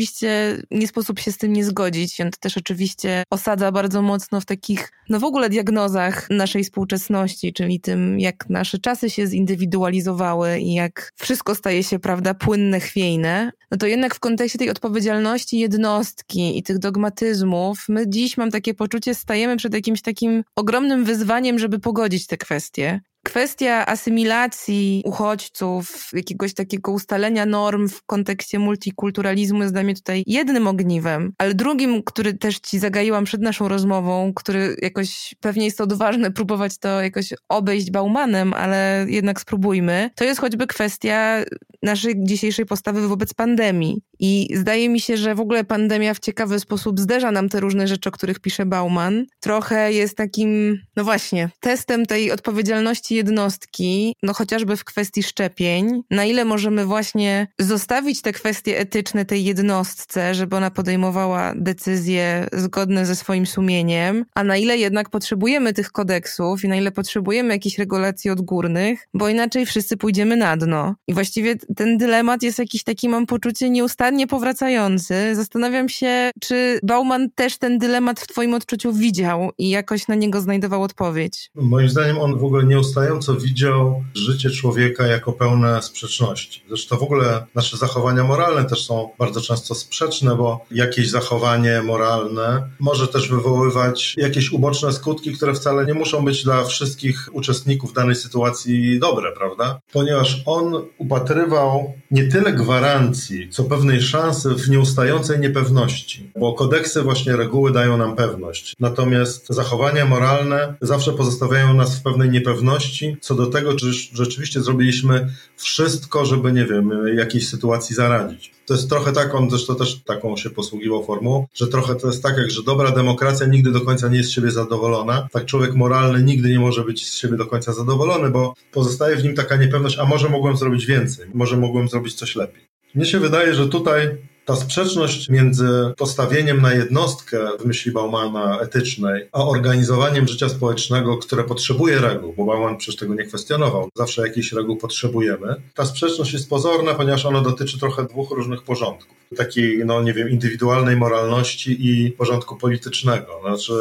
[0.71, 4.45] nie sposób się z tym nie zgodzić, on to też oczywiście osadza bardzo mocno w
[4.45, 10.75] takich, no w ogóle diagnozach naszej współczesności, czyli tym, jak nasze czasy się zindywidualizowały i
[10.75, 16.59] jak wszystko staje się prawda, płynne, chwiejne, no to jednak w kontekście tej odpowiedzialności jednostki
[16.59, 21.79] i tych dogmatyzmów, my dziś mam takie poczucie, stajemy przed jakimś takim ogromnym wyzwaniem, żeby
[21.79, 23.01] pogodzić te kwestie.
[23.27, 30.69] Kwestia asymilacji uchodźców, jakiegoś takiego ustalenia norm w kontekście multikulturalizmu jest dla mnie tutaj jednym
[30.69, 36.31] ogniwem, ale drugim, który też ci zagaiłam przed naszą rozmową, który jakoś pewnie jest odważne
[36.31, 41.45] próbować to jakoś obejść Baumanem, ale jednak spróbujmy, to jest choćby kwestia
[41.83, 44.03] naszej dzisiejszej postawy wobec pandemii.
[44.19, 47.89] I zdaje mi się, że w ogóle pandemia w ciekawy sposób zderza nam te różne
[47.89, 49.27] rzeczy, o których pisze Bauman.
[49.41, 56.25] Trochę jest takim, no właśnie, testem tej odpowiedzialności jednostki, no chociażby w kwestii szczepień, na
[56.25, 63.17] ile możemy właśnie zostawić te kwestie etyczne tej jednostce, żeby ona podejmowała decyzje zgodne ze
[63.17, 68.31] swoim sumieniem, a na ile jednak potrzebujemy tych kodeksów i na ile potrzebujemy jakichś regulacji
[68.31, 70.95] odgórnych, bo inaczej wszyscy pójdziemy na dno.
[71.07, 75.35] I właściwie ten dylemat jest jakiś taki, mam poczucie, nieustannie powracający.
[75.35, 80.41] Zastanawiam się, czy Bauman też ten dylemat w twoim odczuciu widział i jakoś na niego
[80.41, 81.51] znajdował odpowiedź.
[81.55, 86.62] Moim zdaniem on w ogóle nieustannie wystarczająco widział życie człowieka jako pełne sprzeczności.
[86.69, 92.69] Zresztą w ogóle nasze zachowania moralne też są bardzo często sprzeczne, bo jakieś zachowanie moralne
[92.81, 98.14] może też wywoływać jakieś uboczne skutki, które wcale nie muszą być dla wszystkich uczestników danej
[98.14, 99.81] sytuacji dobre, prawda?
[99.92, 107.37] Ponieważ on upatrywał nie tyle gwarancji, co pewnej szansy w nieustającej niepewności, bo kodeksy właśnie
[107.37, 108.75] reguły dają nam pewność.
[108.81, 115.29] Natomiast zachowania moralne zawsze pozostawiają nas w pewnej niepewności co do tego, czy rzeczywiście zrobiliśmy
[115.57, 118.53] wszystko, żeby, nie wiem, jakiejś sytuacji zaradzić.
[118.67, 122.23] To jest trochę tak, on zresztą też taką się posługiwał formułą, że trochę to jest
[122.23, 125.75] tak, jak że dobra demokracja nigdy do końca nie jest z siebie zadowolona, tak człowiek
[125.75, 129.57] moralny nigdy nie może być z siebie do końca zadowolony, bo pozostaje w nim taka
[129.57, 132.67] niepewność, a może mogłem zrobić więcej, może mogłem zrobić coś lepiej.
[132.95, 134.16] Mnie się wydaje, że tutaj
[134.47, 141.44] ta sprzeczność między postawieniem na jednostkę w myśli Baumana etycznej, a organizowaniem życia społecznego, które
[141.44, 146.49] potrzebuje reguł, bo Bauman przecież tego nie kwestionował, zawsze jakichś reguł potrzebujemy, ta sprzeczność jest
[146.49, 149.16] pozorna, ponieważ ona dotyczy trochę dwóch różnych porządków.
[149.36, 153.40] Takiej, no nie wiem, indywidualnej moralności i porządku politycznego.
[153.42, 153.72] Znaczy,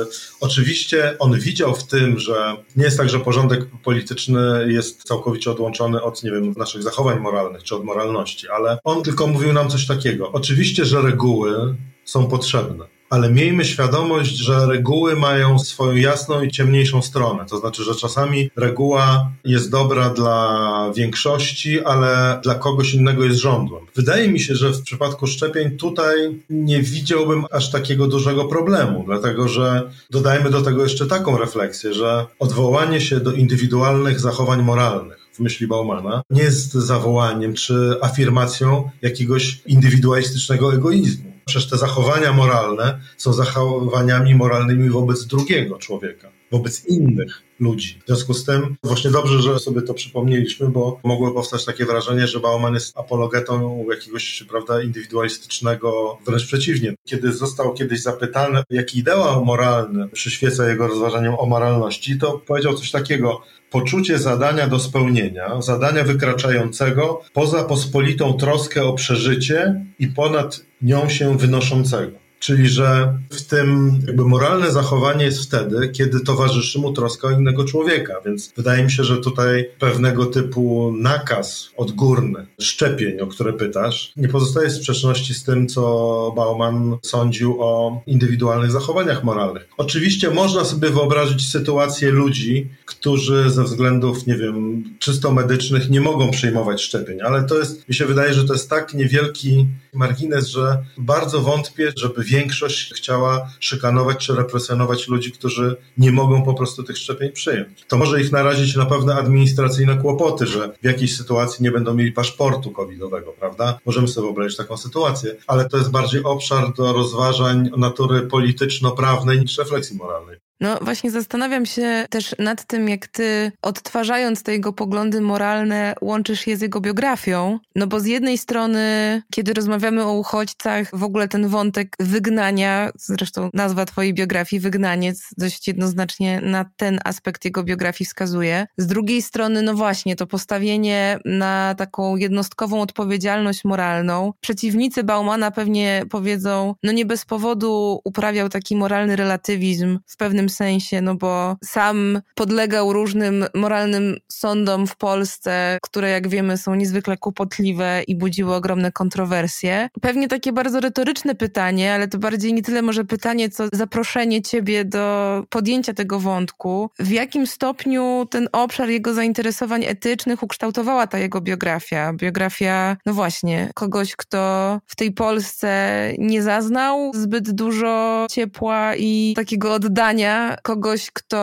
[0.41, 6.01] oczywiście on widział w tym, że nie jest tak, że porządek polityczny jest całkowicie odłączony
[6.01, 9.87] od, nie wiem, naszych zachowań moralnych czy od moralności, ale on tylko mówił nam coś
[9.87, 10.31] takiego.
[10.31, 11.75] Oczywiście Oczywiście, że reguły
[12.05, 17.45] są potrzebne, ale miejmy świadomość, że reguły mają swoją jasną i ciemniejszą stronę.
[17.49, 23.85] To znaczy, że czasami reguła jest dobra dla większości, ale dla kogoś innego jest żądłem.
[23.95, 29.47] Wydaje mi się, że w przypadku szczepień tutaj nie widziałbym aż takiego dużego problemu, dlatego
[29.47, 35.39] że dodajmy do tego jeszcze taką refleksję, że odwołanie się do indywidualnych zachowań moralnych w
[35.39, 41.31] myśli Baumana, nie jest zawołaniem czy afirmacją jakiegoś indywidualistycznego egoizmu.
[41.45, 47.99] Przecież te zachowania moralne są zachowaniami moralnymi wobec drugiego człowieka, wobec innych ludzi.
[48.03, 52.27] W związku z tym właśnie dobrze, że sobie to przypomnieliśmy, bo mogło powstać takie wrażenie,
[52.27, 56.95] że Bauman jest apologetą jakiegoś prawda, indywidualistycznego, wręcz przeciwnie.
[57.05, 62.91] Kiedy został kiedyś zapytany, jaki ideał moralny przyświeca jego rozważaniom o moralności, to powiedział coś
[62.91, 63.41] takiego,
[63.71, 71.37] poczucie zadania do spełnienia, zadania wykraczającego poza pospolitą troskę o przeżycie i ponad nią się
[71.37, 72.24] wynoszącego.
[72.45, 77.65] Czyli, że w tym jakby moralne zachowanie jest wtedy, kiedy towarzyszy mu troska o innego
[77.65, 78.13] człowieka.
[78.25, 84.27] Więc wydaje mi się, że tutaj pewnego typu nakaz odgórny, szczepień, o które pytasz, nie
[84.27, 89.67] pozostaje w sprzeczności z tym, co Bauman sądził o indywidualnych zachowaniach moralnych.
[89.77, 96.31] Oczywiście można sobie wyobrazić sytuację ludzi, którzy ze względów, nie wiem, czysto medycznych nie mogą
[96.31, 100.85] przyjmować szczepień, ale to jest, mi się wydaje, że to jest tak niewielki margines, że
[100.97, 106.97] bardzo wątpię, żeby większość chciała szykanować czy represjonować ludzi, którzy nie mogą po prostu tych
[106.97, 107.85] szczepień przyjąć.
[107.87, 112.11] To może ich narazić na pewne administracyjne kłopoty, że w jakiejś sytuacji nie będą mieli
[112.11, 113.79] paszportu covidowego, prawda?
[113.85, 119.57] Możemy sobie wyobrazić taką sytuację, ale to jest bardziej obszar do rozważań natury polityczno-prawnej niż
[119.57, 120.44] refleksji moralnej.
[120.61, 126.47] No właśnie zastanawiam się też nad tym, jak ty odtwarzając te jego poglądy moralne łączysz
[126.47, 127.59] je z jego biografią.
[127.75, 133.49] No bo z jednej strony, kiedy rozmawiamy o uchodźcach, w ogóle ten wątek wygnania, zresztą
[133.53, 138.67] nazwa twojej biografii, wygnaniec, dość jednoznacznie na ten aspekt jego biografii wskazuje.
[138.77, 144.33] Z drugiej strony, no właśnie, to postawienie na taką jednostkową odpowiedzialność moralną.
[144.41, 150.49] Przeciwnicy Baumana pewnie powiedzą, no nie bez powodu uprawiał taki moralny relatywizm w pewnym pewnym
[150.49, 157.17] sensie, no bo sam podlegał różnym moralnym sądom w Polsce, które jak wiemy są niezwykle
[157.17, 159.89] kłopotliwe i budziły ogromne kontrowersje.
[160.01, 164.85] Pewnie takie bardzo retoryczne pytanie, ale to bardziej nie tyle może pytanie, co zaproszenie ciebie
[164.85, 166.89] do podjęcia tego wątku.
[166.99, 172.13] W jakim stopniu ten obszar jego zainteresowań etycznych ukształtowała ta jego biografia?
[172.13, 179.73] Biografia, no właśnie, kogoś, kto w tej Polsce nie zaznał zbyt dużo ciepła i takiego
[179.73, 181.37] oddania kogoś, kto,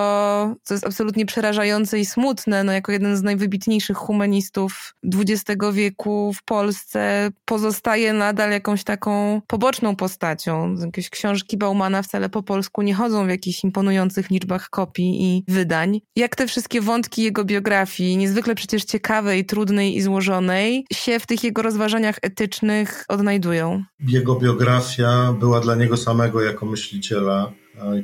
[0.62, 6.45] co jest absolutnie przerażające i smutne, no jako jeden z najwybitniejszych humanistów XX wieku w
[6.45, 10.74] Polsce, pozostaje nadal jakąś taką poboczną postacią.
[10.84, 16.01] Jakieś książki Baumana wcale po polsku nie chodzą w jakichś imponujących liczbach kopii i wydań.
[16.16, 21.45] Jak te wszystkie wątki jego biografii, niezwykle przecież ciekawej, trudnej i złożonej, się w tych
[21.45, 23.84] jego rozważaniach etycznych odnajdują?
[24.01, 27.53] Jego biografia była dla niego samego jako myśliciela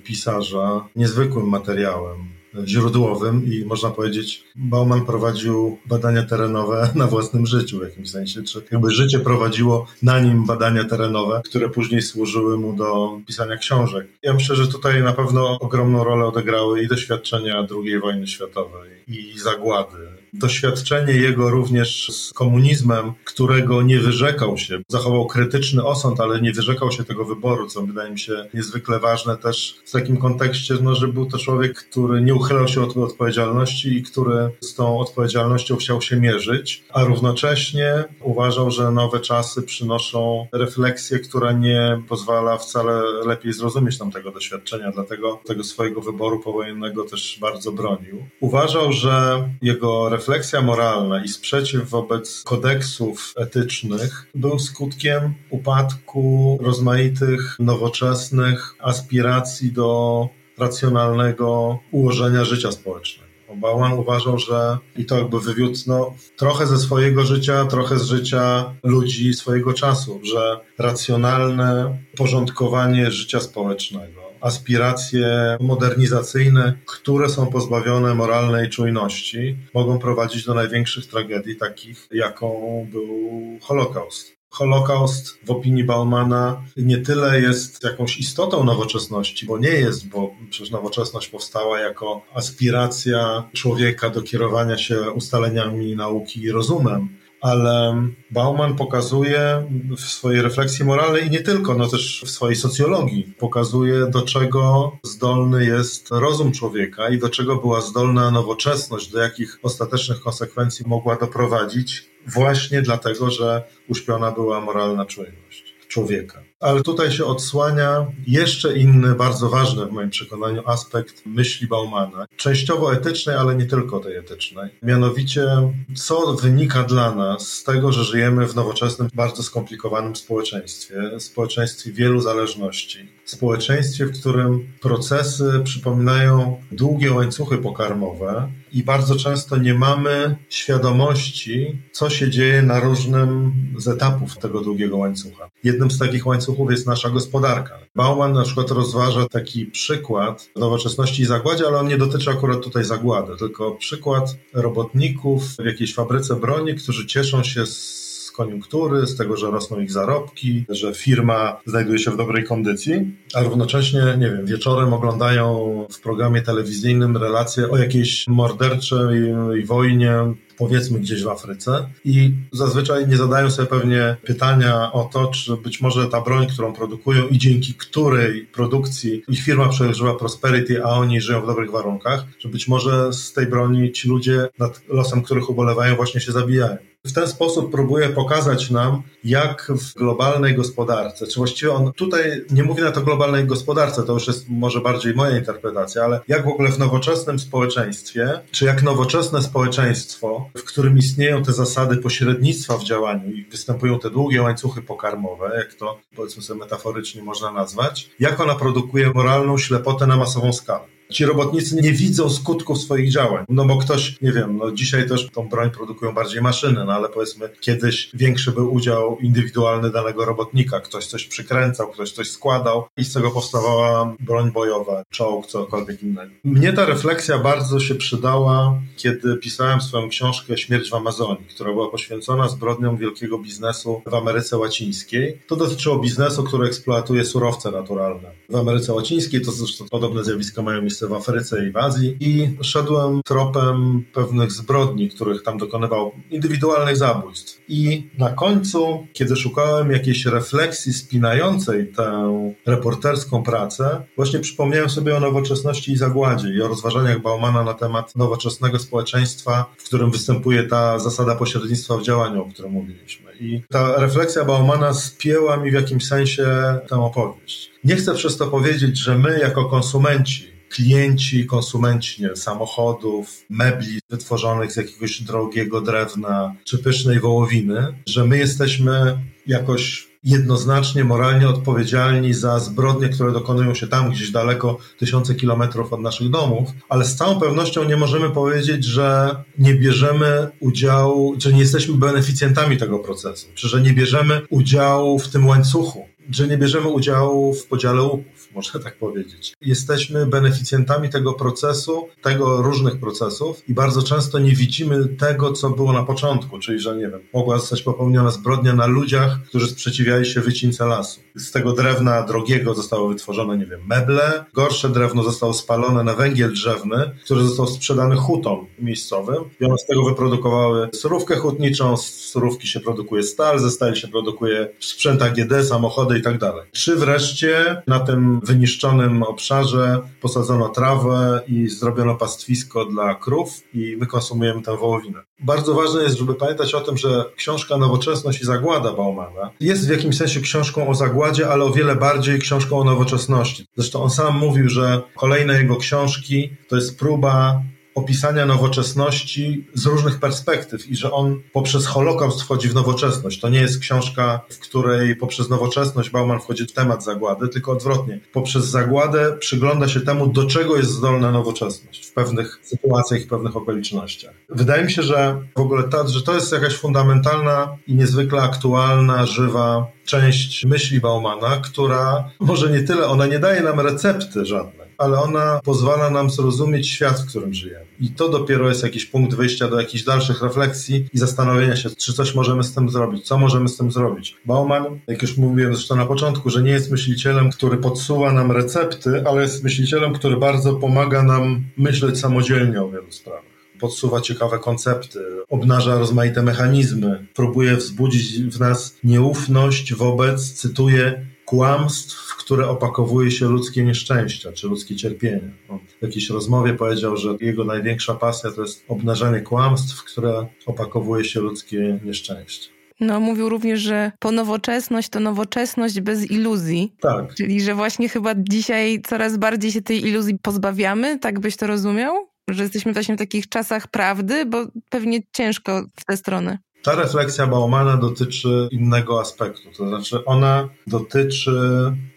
[0.05, 2.39] pisarza niezwykłym materiałem.
[2.64, 8.62] źródłowym i można powiedzieć, Bauman prowadził badania terenowe na własnym życiu w jakimś sensie, czy
[8.72, 14.09] jakby życie prowadziło na nim badania terenowe, które później służyły mu do pisania książek.
[14.22, 19.39] Ja myślę, że tutaj na pewno ogromną rolę odegrały i doświadczenia II wojny światowej, i
[19.39, 24.79] zagłady, doświadczenie jego również z komunizmem, którego nie wyrzekał się.
[24.89, 29.37] Zachował krytyczny osąd, ale nie wyrzekał się tego wyboru, co wydaje mi się niezwykle ważne
[29.37, 33.97] też w takim kontekście, no, że był to człowiek, który nie uchylał się od odpowiedzialności
[33.97, 40.47] i który z tą odpowiedzialnością chciał się mierzyć, a równocześnie uważał, że nowe czasy przynoszą
[40.53, 47.39] refleksję, która nie pozwala wcale lepiej zrozumieć tamtego doświadczenia, dlatego tego swojego wyboru powojennego też
[47.41, 48.24] bardzo bronił.
[48.41, 58.74] Uważał, że jego refleksja moralna i sprzeciw wobec kodeksów etycznych był skutkiem upadku rozmaitych nowoczesnych
[58.80, 63.28] aspiracji do racjonalnego ułożenia życia społecznego.
[63.56, 68.74] Bauman uważał, że i to jakby wywiódł no, trochę ze swojego życia, trochę z życia
[68.82, 79.57] ludzi swojego czasu, że racjonalne porządkowanie życia społecznego aspiracje modernizacyjne, które są pozbawione moralnej czujności,
[79.74, 84.39] mogą prowadzić do największych tragedii, takich jaką był Holokaust.
[84.51, 90.70] Holokaust w opinii Baumana nie tyle jest jakąś istotą nowoczesności, bo nie jest, bo przecież
[90.70, 97.09] nowoczesność powstała jako aspiracja człowieka do kierowania się ustaleniami nauki i rozumem,
[97.41, 99.66] ale Bauman pokazuje
[99.97, 104.93] w swojej refleksji moralnej i nie tylko, no też w swojej socjologii, pokazuje do czego
[105.03, 111.16] zdolny jest rozum człowieka i do czego była zdolna nowoczesność, do jakich ostatecznych konsekwencji mogła
[111.16, 116.47] doprowadzić, właśnie dlatego, że uśpiona była moralna czujność człowieka.
[116.61, 122.26] Ale tutaj się odsłania jeszcze inny, bardzo ważny w moim przekonaniu aspekt myśli Baumana.
[122.36, 124.70] Częściowo etycznej, ale nie tylko tej etycznej.
[124.82, 125.46] Mianowicie,
[125.94, 132.20] co wynika dla nas z tego, że żyjemy w nowoczesnym, bardzo skomplikowanym społeczeństwie, społeczeństwie wielu
[132.20, 133.09] zależności.
[133.24, 142.10] Społeczeństwie, w którym procesy przypominają długie łańcuchy pokarmowe i bardzo często nie mamy świadomości, co
[142.10, 145.50] się dzieje na różnym z etapów tego długiego łańcucha.
[145.64, 147.78] Jednym z takich łańcuchów jest nasza gospodarka.
[147.96, 152.84] Bauman na przykład rozważa taki przykład nowoczesności i zagładzie, ale on nie dotyczy akurat tutaj
[152.84, 158.07] zagłady, tylko przykład robotników w jakiejś fabryce broni, którzy cieszą się z
[158.39, 163.43] koniunktury, z tego, że rosną ich zarobki, że firma znajduje się w dobrej kondycji, a
[163.43, 169.34] równocześnie, nie wiem, wieczorem oglądają w programie telewizyjnym relacje o jakiejś morderczej
[169.64, 170.12] wojnie
[170.59, 175.80] powiedzmy gdzieś w Afryce i zazwyczaj nie zadają sobie pewnie pytania o to, czy być
[175.80, 181.20] może ta broń, którą produkują i dzięki której produkcji ich firma przeżywa prosperity, a oni
[181.20, 185.51] żyją w dobrych warunkach, że być może z tej broni ci ludzie, nad losem których
[185.51, 186.76] ubolewają, właśnie się zabijają.
[187.09, 192.62] W ten sposób próbuje pokazać nam, jak w globalnej gospodarce, czy właściwie on tutaj nie
[192.62, 196.48] mówi na to globalnej gospodarce, to już jest może bardziej moja interpretacja, ale jak w
[196.48, 202.84] ogóle w nowoczesnym społeczeństwie, czy jak nowoczesne społeczeństwo, w którym istnieją te zasady pośrednictwa w
[202.84, 208.40] działaniu i występują te długie łańcuchy pokarmowe, jak to powiedzmy sobie metaforycznie można nazwać, jak
[208.40, 210.97] ona produkuje moralną ślepotę na masową skalę.
[211.12, 213.44] Ci robotnicy nie widzą skutków swoich działań.
[213.48, 217.09] No bo ktoś, nie wiem, no dzisiaj też tą broń produkują bardziej maszyny, no ale
[217.09, 220.80] powiedzmy kiedyś większy był udział indywidualny danego robotnika.
[220.80, 226.30] Ktoś coś przykręcał, ktoś coś składał i z tego powstawała broń bojowa, czołg, cokolwiek innego.
[226.44, 231.90] Mnie ta refleksja bardzo się przydała, kiedy pisałem swoją książkę Śmierć w Amazonii, która była
[231.90, 235.38] poświęcona zbrodniom wielkiego biznesu w Ameryce Łacińskiej.
[235.46, 238.30] To dotyczyło biznesu, który eksploatuje surowce naturalne.
[238.48, 242.57] W Ameryce Łacińskiej to zresztą podobne zjawiska mają miejsce w Afryce i w Azji i
[242.62, 247.61] szedłem tropem pewnych zbrodni, których tam dokonywał, indywidualnych zabójstw.
[247.68, 252.32] I na końcu, kiedy szukałem jakiejś refleksji spinającej tę
[252.66, 258.16] reporterską pracę, właśnie przypomniałem sobie o nowoczesności i zagładzie i o rozważaniach Baumana na temat
[258.16, 263.32] nowoczesnego społeczeństwa, w którym występuje ta zasada pośrednictwa w działaniu, o którym mówiliśmy.
[263.40, 266.46] I ta refleksja Baumana spięła mi w jakimś sensie
[266.88, 267.70] tę opowieść.
[267.84, 274.72] Nie chcę przez to powiedzieć, że my jako konsumenci klienci, konsumenci nie, samochodów, mebli wytworzonych
[274.72, 282.58] z jakiegoś drogiego drewna czy pysznej wołowiny, że my jesteśmy jakoś jednoznacznie moralnie odpowiedzialni za
[282.58, 287.40] zbrodnie, które dokonują się tam gdzieś daleko, tysiące kilometrów od naszych domów, ale z całą
[287.40, 293.68] pewnością nie możemy powiedzieć, że nie bierzemy udziału, że nie jesteśmy beneficjentami tego procesu, czy
[293.68, 298.81] że nie bierzemy udziału w tym łańcuchu że nie bierzemy udziału w podziale łupów, można
[298.81, 299.55] tak powiedzieć.
[299.61, 305.93] Jesteśmy beneficjentami tego procesu, tego różnych procesów i bardzo często nie widzimy tego, co było
[305.93, 310.41] na początku, czyli że, nie wiem, mogła zostać popełniona zbrodnia na ludziach, którzy sprzeciwiali się
[310.41, 311.20] wycince lasu.
[311.35, 316.53] Z tego drewna drogiego zostało wytworzone, nie wiem, meble, gorsze drewno zostało spalone na węgiel
[316.53, 322.66] drzewny, który został sprzedany hutom miejscowym i one z tego wyprodukowały surówkę hutniczą, z surówki
[322.66, 326.62] się produkuje stal, ze stali się produkuje sprzęt AGD, samochody i tak dalej.
[326.72, 334.06] Czy wreszcie na tym wyniszczonym obszarze posadzono trawę i zrobiono pastwisko dla krów i my
[334.06, 335.20] konsumujemy tę wołowinę.
[335.40, 339.90] Bardzo ważne jest, żeby pamiętać o tym, że książka Nowoczesność i Zagłada Baumana jest w
[339.90, 343.66] jakimś sensie książką o zagładzie, ale o wiele bardziej książką o nowoczesności.
[343.76, 347.62] Zresztą on sam mówił, że kolejne jego książki to jest próba
[347.99, 353.40] opisania nowoczesności z różnych perspektyw i że on poprzez Holokaust wchodzi w nowoczesność.
[353.40, 358.20] To nie jest książka, w której poprzez nowoczesność Bauman wchodzi w temat zagłady, tylko odwrotnie.
[358.32, 363.57] Poprzez zagładę przygląda się temu, do czego jest zdolna nowoczesność w pewnych sytuacjach i pewnych
[363.57, 364.34] okolicznościach.
[364.49, 369.26] Wydaje mi się, że w ogóle ta, że to jest jakaś fundamentalna i niezwykle aktualna,
[369.26, 375.20] żywa część myśli Baumana, która może nie tyle, ona nie daje nam recepty żadnej, ale
[375.20, 377.86] ona pozwala nam zrozumieć świat, w którym żyjemy.
[378.01, 382.12] I to dopiero jest jakiś punkt wyjścia do jakichś dalszych refleksji i zastanowienia się, czy
[382.12, 384.36] coś możemy z tym zrobić, co możemy z tym zrobić.
[384.44, 389.22] Bauman, jak już mówiłem zresztą na początku, że nie jest myślicielem, który podsuwa nam recepty,
[389.26, 395.18] ale jest myślicielem, który bardzo pomaga nam myśleć samodzielnie o wielu sprawach podsuwa ciekawe koncepty,
[395.49, 403.84] obnaża rozmaite mechanizmy, próbuje wzbudzić w nas nieufność wobec, cytuję, kłamstw, które opakowuje się ludzkie
[403.84, 405.51] nieszczęścia czy ludzkie cierpienie.
[405.68, 411.24] On w jakiejś rozmowie powiedział, że jego największa pasja to jest obnażanie kłamstw, które opakowuje
[411.24, 412.68] się ludzkie nieszczęście.
[413.01, 416.94] No, mówił również, że po nowoczesność to nowoczesność bez iluzji.
[417.01, 417.34] Tak.
[417.34, 422.14] Czyli, że właśnie chyba dzisiaj coraz bardziej się tej iluzji pozbawiamy, tak byś to rozumiał?
[422.51, 426.59] Że jesteśmy właśnie w takich czasach prawdy, bo pewnie ciężko w tę stronę.
[426.83, 431.53] Ta refleksja Baumana dotyczy innego aspektu, to znaczy ona dotyczy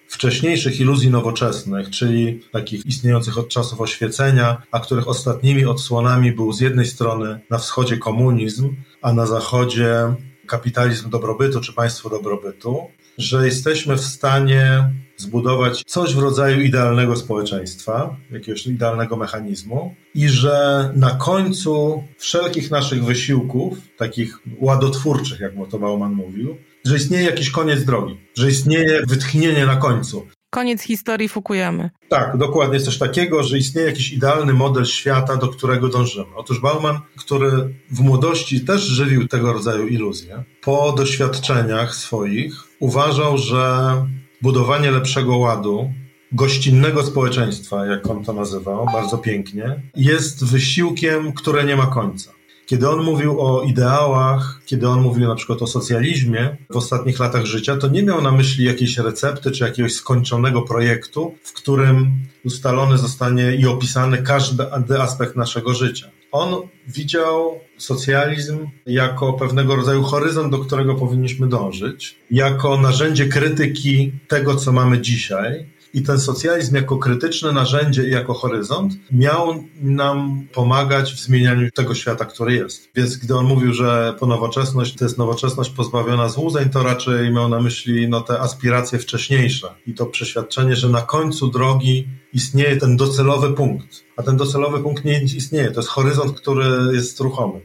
[0.07, 6.61] wcześniejszych iluzji nowoczesnych, czyli takich istniejących od czasów oświecenia, a których ostatnimi odsłonami był z
[6.61, 10.13] jednej strony na wschodzie komunizm, a na zachodzie
[10.47, 12.87] kapitalizm dobrobytu czy państwo dobrobytu,
[13.21, 20.89] że jesteśmy w stanie zbudować coś w rodzaju idealnego społeczeństwa, jakiegoś idealnego mechanizmu i że
[20.95, 27.85] na końcu wszelkich naszych wysiłków, takich ładotwórczych, jak to Bauman mówił, że istnieje jakiś koniec
[27.85, 30.27] drogi, że istnieje wytchnienie na końcu.
[30.49, 31.89] Koniec historii Fukuyamy.
[32.09, 36.35] Tak, dokładnie jest coś takiego, że istnieje jakiś idealny model świata, do którego dążymy.
[36.35, 37.51] Otóż Bauman, który
[37.91, 43.93] w młodości też żywił tego rodzaju iluzje, po doświadczeniach swoich uważał, że
[44.41, 45.93] budowanie lepszego ładu,
[46.31, 52.31] gościnnego społeczeństwa, jak on to nazywał, bardzo pięknie, jest wysiłkiem, które nie ma końca.
[52.65, 57.45] Kiedy on mówił o ideałach, kiedy on mówił na przykład o socjalizmie w ostatnich latach
[57.45, 62.11] życia, to nie miał na myśli jakiejś recepty czy jakiegoś skończonego projektu, w którym
[62.45, 66.09] ustalony zostanie i opisany każdy aspekt naszego życia.
[66.31, 74.55] On widział socjalizm jako pewnego rodzaju horyzont, do którego powinniśmy dążyć, jako narzędzie krytyki tego,
[74.55, 81.13] co mamy dzisiaj, i ten socjalizm jako krytyczne narzędzie i jako horyzont miał nam pomagać
[81.13, 82.89] w zmienianiu tego świata, który jest.
[82.95, 87.49] Więc gdy on mówił, że po nowoczesność to jest nowoczesność pozbawiona złudzeń, to raczej miał
[87.49, 92.97] na myśli no, te aspiracje wcześniejsze i to przeświadczenie, że na końcu drogi istnieje ten
[92.97, 94.03] docelowy punkt.
[94.17, 95.71] A ten docelowy punkt nie istnieje.
[95.71, 97.61] To jest horyzont, który jest ruchomy.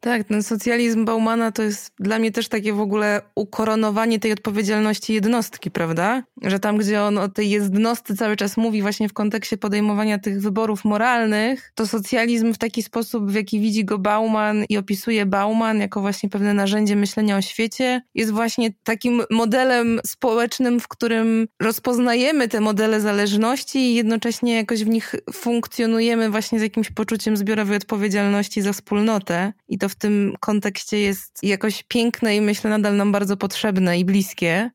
[0.00, 5.14] Tak, ten socjalizm Baumana to jest dla mnie też takie w ogóle ukoronowanie tej odpowiedzialności
[5.14, 6.22] jednostki, prawda?
[6.42, 10.40] Że tam, gdzie on o tej jednostce cały czas mówi właśnie w kontekście podejmowania tych
[10.40, 15.80] wyborów moralnych, to socjalizm w taki sposób, w jaki widzi go Bauman i opisuje Bauman
[15.80, 22.48] jako właśnie pewne narzędzie myślenia o świecie, jest właśnie takim modelem społecznym, w którym rozpoznajemy
[22.48, 28.62] te modele zależności i jednocześnie jakoś w nich funkcjonujemy właśnie z jakimś poczuciem zbiorowej odpowiedzialności
[28.62, 29.52] za wspólnotę.
[29.70, 34.04] I to w tym kontekście jest jakoś piękne i myślę nadal nam bardzo potrzebne i
[34.04, 34.70] bliskie.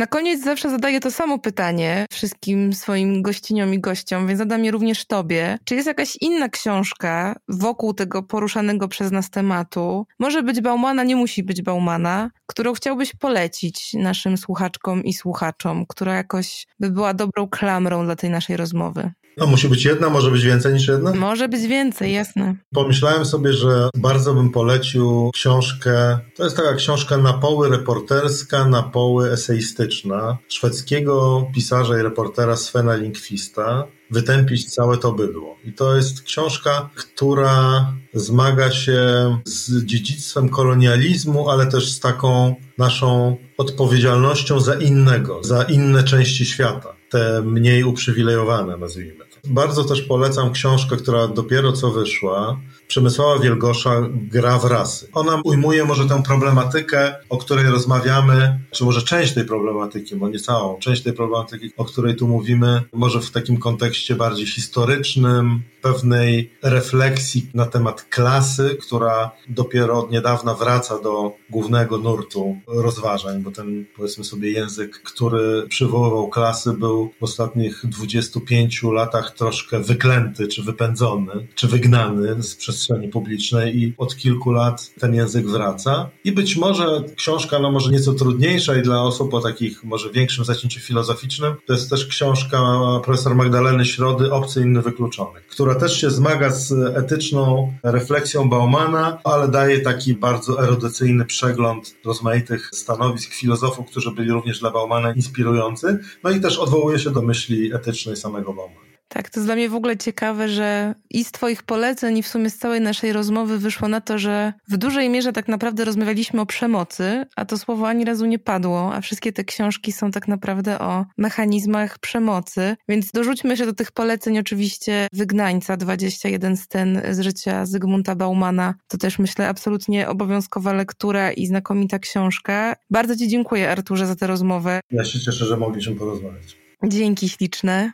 [0.00, 4.70] Na koniec zawsze zadaję to samo pytanie wszystkim swoim gościniom i gościom, więc zadam je
[4.70, 5.58] również tobie.
[5.64, 10.06] Czy jest jakaś inna książka wokół tego poruszanego przez nas tematu?
[10.18, 16.14] Może być Baumana, nie musi być Baumana, którą chciałbyś polecić naszym słuchaczkom i słuchaczom, która
[16.14, 19.12] jakoś by była dobrą klamrą dla tej naszej rozmowy?
[19.40, 21.12] A musi być jedna, może być więcej niż jedna?
[21.14, 22.56] Może być więcej, jasne.
[22.74, 28.82] Pomyślałem sobie, że bardzo bym polecił książkę, to jest taka książka na poły reporterska, na
[28.82, 35.56] poły eseistyczna, szwedzkiego pisarza i reportera Svena Linkvista, Wytępić całe to bydło.
[35.64, 39.00] I to jest książka, która zmaga się
[39.44, 46.96] z dziedzictwem kolonializmu, ale też z taką naszą odpowiedzialnością za innego, za inne części świata,
[47.10, 49.29] te mniej uprzywilejowane, nazwijmy.
[49.44, 52.60] Bardzo też polecam książkę, która dopiero co wyszła,
[52.90, 55.08] Przemysława Wielgosza Gra w rasy.
[55.12, 60.38] Ona ujmuje może tę problematykę, o której rozmawiamy, czy może część tej problematyki, bo nie
[60.38, 66.50] całą, część tej problematyki, o której tu mówimy, może w takim kontekście bardziej historycznym, pewnej
[66.62, 73.86] refleksji na temat klasy, która dopiero od niedawna wraca do głównego nurtu rozważań, bo ten,
[73.96, 81.46] powiedzmy sobie, język, który przywoływał klasy, był w ostatnich 25 latach troszkę wyklęty, czy wypędzony,
[81.54, 86.10] czy wygnany z przestrzeni publicznej i od kilku lat ten język wraca.
[86.24, 90.44] I być może książka, no może nieco trudniejsza i dla osób o takich może większym
[90.44, 92.60] zacięciu filozoficznym, to jest też książka
[93.04, 99.48] profesor Magdaleny Środy, Obcy Inny Wykluczony, która też się zmaga z etyczną refleksją Baumana, ale
[99.48, 106.30] daje taki bardzo erudycyjny przegląd rozmaitych stanowisk filozofów, którzy byli również dla Baumana inspirujący, no
[106.30, 108.89] i też odwołuje się do myśli etycznej samego Baumana.
[109.12, 112.28] Tak, to jest dla mnie w ogóle ciekawe, że i z Twoich poleceń, i w
[112.28, 116.40] sumie z całej naszej rozmowy wyszło na to, że w dużej mierze tak naprawdę rozmawialiśmy
[116.40, 120.28] o przemocy, a to słowo ani razu nie padło, a wszystkie te książki są tak
[120.28, 122.76] naprawdę o mechanizmach przemocy.
[122.88, 128.74] Więc dorzućmy się do tych poleceń oczywiście Wygnańca, 21 scen z życia Zygmunta Baumana.
[128.88, 132.76] To też myślę absolutnie obowiązkowa lektura i znakomita książka.
[132.90, 134.80] Bardzo Ci dziękuję, Arturze, za tę rozmowę.
[134.90, 136.56] Ja się cieszę, że mogliśmy porozmawiać.
[136.84, 137.92] Dzięki śliczne.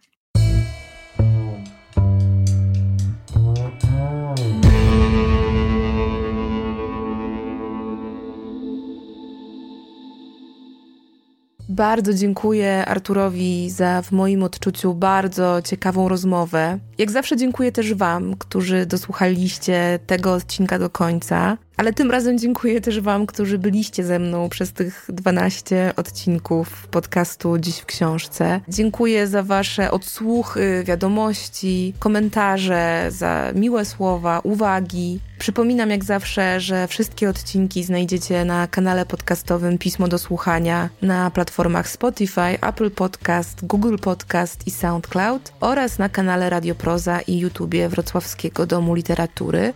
[11.76, 16.78] Bardzo dziękuję Arturowi za w moim odczuciu bardzo ciekawą rozmowę.
[16.98, 21.56] Jak zawsze dziękuję też Wam, którzy dosłuchaliście tego odcinka do końca.
[21.76, 27.58] Ale tym razem dziękuję też Wam, którzy byliście ze mną przez tych 12 odcinków podcastu
[27.58, 28.60] Dziś w Książce.
[28.68, 35.20] Dziękuję za Wasze odsłuchy, wiadomości, komentarze, za miłe słowa, uwagi.
[35.38, 41.88] Przypominam jak zawsze, że wszystkie odcinki znajdziecie na kanale podcastowym Pismo do Słuchania na platformach
[41.88, 48.66] Spotify, Apple Podcast, Google Podcast i SoundCloud oraz na kanale Radio Proza i YouTubie Wrocławskiego
[48.66, 49.72] Domu Literatury.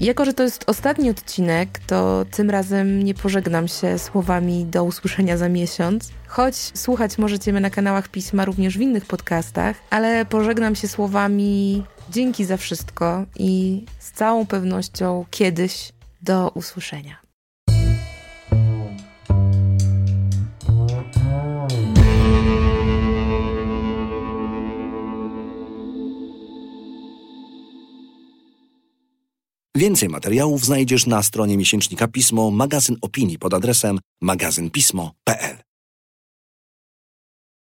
[0.00, 5.36] Jako, że to jest ostatni odcinek, to tym razem nie pożegnam się słowami do usłyszenia
[5.36, 10.74] za miesiąc, choć słuchać możecie mnie na kanałach Pisma również w innych podcastach, ale pożegnam
[10.74, 15.92] się słowami dzięki za wszystko i z całą pewnością kiedyś
[16.22, 17.23] do usłyszenia.
[29.76, 35.73] Więcej materiałów znajdziesz na stronie miesięcznika Pismo, magazyn opinii pod adresem magazynpismo.pl.